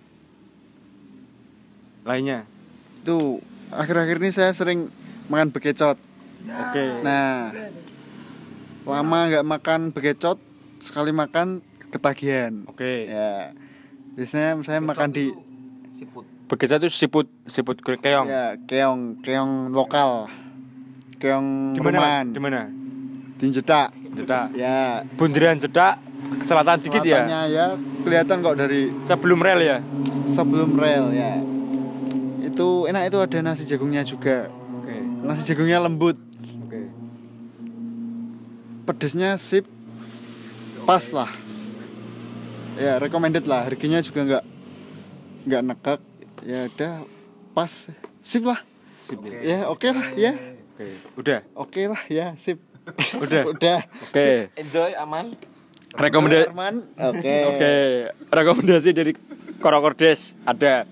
[2.10, 2.50] Lainnya.
[3.06, 3.38] Itu
[3.70, 4.90] akhir-akhir ini saya sering
[5.30, 5.98] makan bekecot.
[6.50, 6.86] Oke.
[7.06, 7.54] Nah,
[8.90, 10.42] lama nggak makan bekecot,
[10.82, 12.66] sekali makan ketagihan.
[12.66, 13.10] Oke.
[13.10, 13.54] Ya.
[14.16, 15.32] Biasanya saya makan di
[16.50, 18.26] Begitu itu siput siput keong.
[18.26, 20.26] ya keong, keong lokal.
[21.22, 22.26] Keong Di mana?
[22.26, 22.62] Di mana?
[23.38, 23.94] Di Jedak.
[24.18, 24.58] Jedak.
[24.58, 25.06] Ya.
[25.14, 26.02] Bundaran Jedak
[26.40, 27.22] ke selatan dikit ya.
[27.22, 27.66] Selatannya ya
[28.02, 29.78] kelihatan kok dari Sebelum rel ya.
[30.26, 31.38] sebelum rel ya.
[32.42, 34.50] Itu enak itu ada nasi jagungnya juga.
[34.82, 34.96] Oke.
[35.22, 36.18] Nasi jagungnya lembut,
[36.66, 36.90] Oke.
[38.90, 39.70] pedesnya sip,
[40.84, 41.30] pas lah.
[42.80, 43.68] Ya recommended lah.
[43.68, 44.44] Harganya juga nggak
[45.46, 46.00] nggak nekak.
[46.48, 47.04] Ya udah
[47.52, 47.92] pas,
[48.24, 48.64] sip lah.
[49.04, 49.40] Sip ya.
[49.44, 50.34] Ya oke lah ya,
[50.74, 50.88] Oke.
[51.20, 51.40] Udah.
[51.54, 52.58] oke lah ya sip.
[53.24, 53.44] Udah.
[53.52, 53.80] Udah.
[54.10, 54.50] Oke.
[54.58, 55.36] Enjoy aman.
[55.90, 56.54] Rekomendasi
[56.98, 57.36] oke.
[57.54, 57.74] Oke,
[58.30, 59.12] rekomendasi dari
[59.58, 60.86] Korokordes ada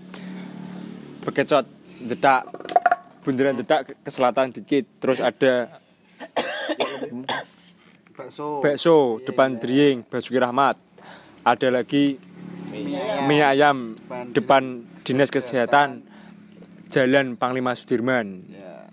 [1.21, 1.69] bekecot
[2.01, 2.49] jedak
[3.21, 5.77] bundaran jedak ke selatan dikit, terus ada
[8.17, 8.65] Bakso.
[8.65, 10.86] bakso depan Driing Basuki Rahmat.
[11.47, 12.19] Ada lagi
[13.23, 13.95] mie ayam
[14.35, 16.03] depan Dinas Kesehatan
[16.91, 18.43] Jalan Panglima Sudirman.
[18.51, 18.91] Ya.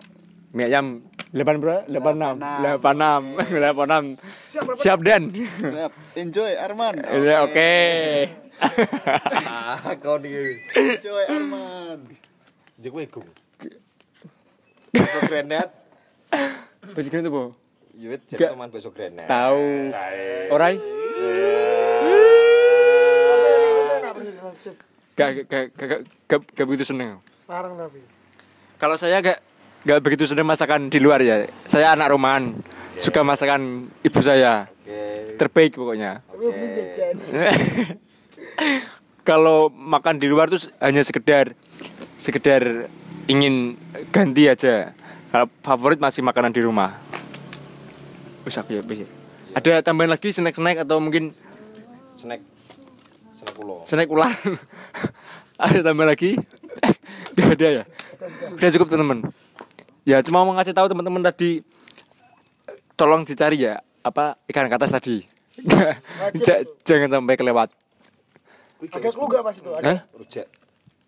[0.54, 1.02] Mie ayam
[1.34, 1.82] 8 berapa?
[1.90, 2.78] 86.
[2.78, 4.22] 86.
[4.54, 4.78] 86.
[4.78, 5.34] Siap Dan.
[5.34, 5.92] Siap.
[6.14, 7.02] Enjoy Arman.
[7.02, 7.74] Ya, Oke.
[10.06, 10.30] Kau di.
[10.78, 12.06] Enjoy Arman.
[12.78, 13.26] Gue gung.
[14.94, 15.74] Besok granat.
[16.94, 17.58] Basuki itu po.
[17.98, 18.38] Yuit Gak.
[18.38, 19.26] jadi teman besok granat.
[19.26, 19.90] Tahu.
[20.54, 20.78] Orai?
[25.14, 27.22] Gak, gak, gak, gak, gak, gak begitu seneng.
[27.46, 28.02] Larang tapi.
[28.80, 29.38] Kalau saya gak,
[29.86, 31.46] gak begitu seneng masakan di luar ya.
[31.70, 32.58] Saya anak rumahan,
[32.98, 34.66] suka masakan ibu saya.
[34.82, 35.38] Oke.
[35.38, 36.18] Terbaik pokoknya.
[36.26, 37.14] Tapi bisa jajan.
[39.28, 41.56] Kalau makan di luar tuh hanya sekedar
[42.20, 42.90] sekedar
[43.24, 43.80] ingin
[44.12, 44.92] ganti aja.
[45.32, 46.92] Kalau favorit masih makanan di rumah.
[48.44, 49.08] Aku ya, wis ya.
[49.56, 51.32] Ada tambahan lagi snack-snack atau mungkin
[52.24, 52.53] Snack.
[53.54, 54.32] Snack snack ular?
[55.64, 56.34] ada tambah lagi?
[57.34, 57.84] Gak ada ya?
[58.54, 59.18] Udah cukup teman-teman.
[60.04, 61.64] Ya cuma mau ngasih tahu teman-teman tadi
[62.94, 65.24] tolong dicari ya apa ikan katas tadi.
[66.44, 67.70] Ja- jangan sampai kelewat.
[68.84, 69.70] Ada clue gak pas itu?
[69.70, 69.86] Ada.
[69.86, 69.98] Hah?
[70.18, 70.46] Rujak.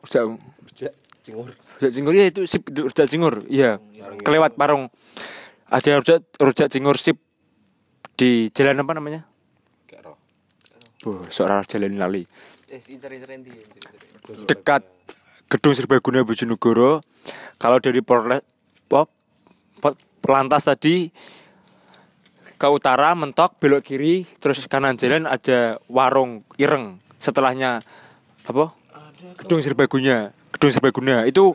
[0.07, 0.22] Rujak,
[0.64, 0.92] Rujak.
[1.26, 1.51] Cingur.
[1.51, 3.42] rujak cingur ya itu sip rujak cingur.
[3.51, 3.82] Iya.
[4.22, 4.88] Kelewat parung.
[5.66, 7.18] Ada rujak rujak cingur sip
[8.14, 9.26] di jalan apa namanya?
[11.07, 12.26] Boh, seorang jalan lali.
[14.50, 14.82] Dekat
[15.46, 16.98] Gedung Serbaguna Bojonegoro.
[17.62, 18.42] Kalau dari Polres
[18.90, 19.07] Pop,
[20.18, 21.07] Pelantas tadi
[22.59, 26.98] ke utara mentok belok kiri terus kanan jalan ada warung ireng.
[27.22, 27.78] Setelahnya
[28.42, 28.74] apa?
[29.38, 31.54] Gedung serbaguna gedung serbaguna itu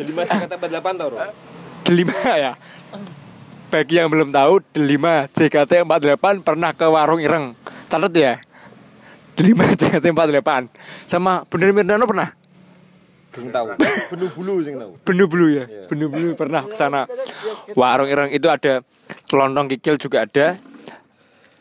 [0.00, 1.20] Delima kata 48 tau roh.
[1.84, 2.52] delima ya
[3.70, 7.54] bagi yang belum tahu delima JKT 48 pernah ke warung ireng.
[7.86, 8.42] Catat ya?
[9.38, 12.34] Delima JKT 48 sama Bener Mirnano pernah?
[13.30, 13.78] Sing tahu.
[14.10, 14.98] Penuh bulu sing tahu.
[15.06, 15.64] Bener Bulu ya?
[15.86, 17.06] Bener Bulu pernah ke sana.
[17.78, 18.82] Warung ireng itu ada
[19.30, 20.58] lontong kikil juga ada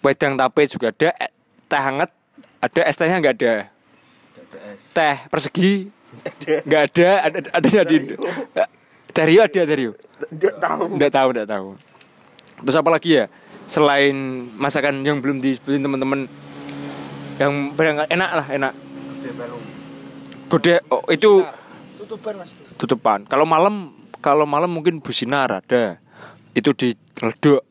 [0.01, 1.31] wedang tape juga ada eh,
[1.69, 2.09] teh hangat
[2.57, 3.53] ada es tehnya nggak ada?
[4.97, 5.93] Teh persegi
[6.65, 7.97] nggak ada ada adanya di
[9.13, 9.93] teh Rio ada teh Rio?
[10.33, 10.83] Nggak tahu.
[10.97, 11.69] Nggak tahu nggak tahu
[12.63, 13.25] terus apa lagi ya
[13.69, 14.15] selain
[14.57, 16.25] masakan yang belum disebutin teman-teman
[17.39, 18.73] yang barangkali enak lah enak
[20.49, 21.45] gede oh, itu
[22.09, 22.49] Tutupan mas.
[22.73, 23.19] tutupan.
[23.29, 26.01] Kalau malam kalau malam mungkin businar ada.
[26.57, 27.61] Itu di ledok.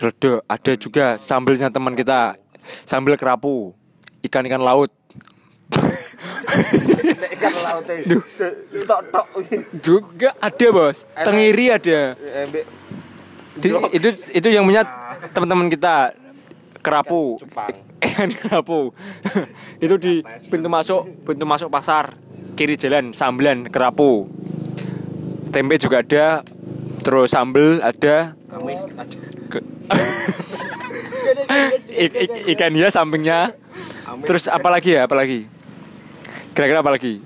[0.00, 2.34] Ledok ada juga sambelnya teman kita.
[2.82, 3.70] Sambel kerapu.
[4.26, 4.90] Ikan-ikan laut.
[7.30, 7.84] Ikan laut.
[8.90, 9.26] Tok tok.
[9.78, 11.06] Juga ada, Bos.
[11.14, 12.18] Tengiri ada.
[13.58, 14.86] Itu itu, itu yang punya
[15.34, 16.14] teman-teman kita
[16.80, 17.40] kerapu.
[18.00, 18.94] Ikan kerapu.
[19.84, 22.14] itu di pintu masuk pintu masuk pasar
[22.54, 24.28] kiri jalan sambelan kerapu.
[25.50, 26.46] Tempe juga ada.
[27.00, 28.36] Terus sambel ada.
[32.52, 33.56] Ikan hias sampingnya.
[34.28, 35.08] Terus apa lagi ya?
[35.08, 35.48] Apa lagi?
[36.52, 37.24] Kira-kira apa lagi?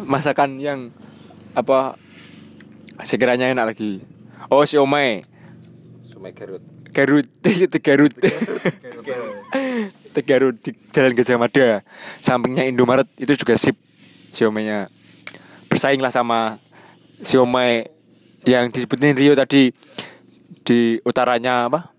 [0.00, 0.90] Masakan yang
[1.52, 2.00] apa
[3.04, 4.13] sekiranya enak lagi.
[4.52, 5.24] Oh, siomay.
[6.04, 6.62] Sumai Garut.
[6.94, 7.26] Garut,
[7.66, 8.14] itu Garut.
[10.14, 11.68] Garut di Jalan Gajah Mada.
[12.22, 13.74] Sampingnya Indomaret itu juga sip
[14.30, 14.86] siomaynya.
[15.66, 16.62] Bersaing lah sama
[17.18, 17.90] siomay
[18.46, 19.74] yang disebutin Rio tadi
[20.62, 21.90] di utaranya apa?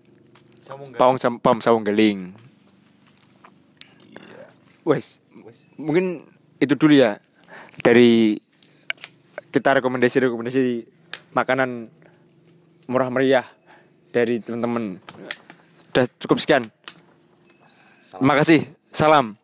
[0.96, 2.32] Pawang Sam- Pam Sawung Geling.
[4.86, 5.18] Wes,
[5.76, 6.24] mungkin
[6.62, 7.18] itu dulu ya
[7.82, 8.38] dari
[9.50, 10.86] kita rekomendasi-rekomendasi
[11.36, 11.90] makanan
[12.86, 13.46] murah meriah
[14.10, 14.98] dari teman-teman.
[15.92, 16.70] Udah cukup sekian.
[18.16, 18.64] Terima kasih.
[18.90, 19.36] Salam.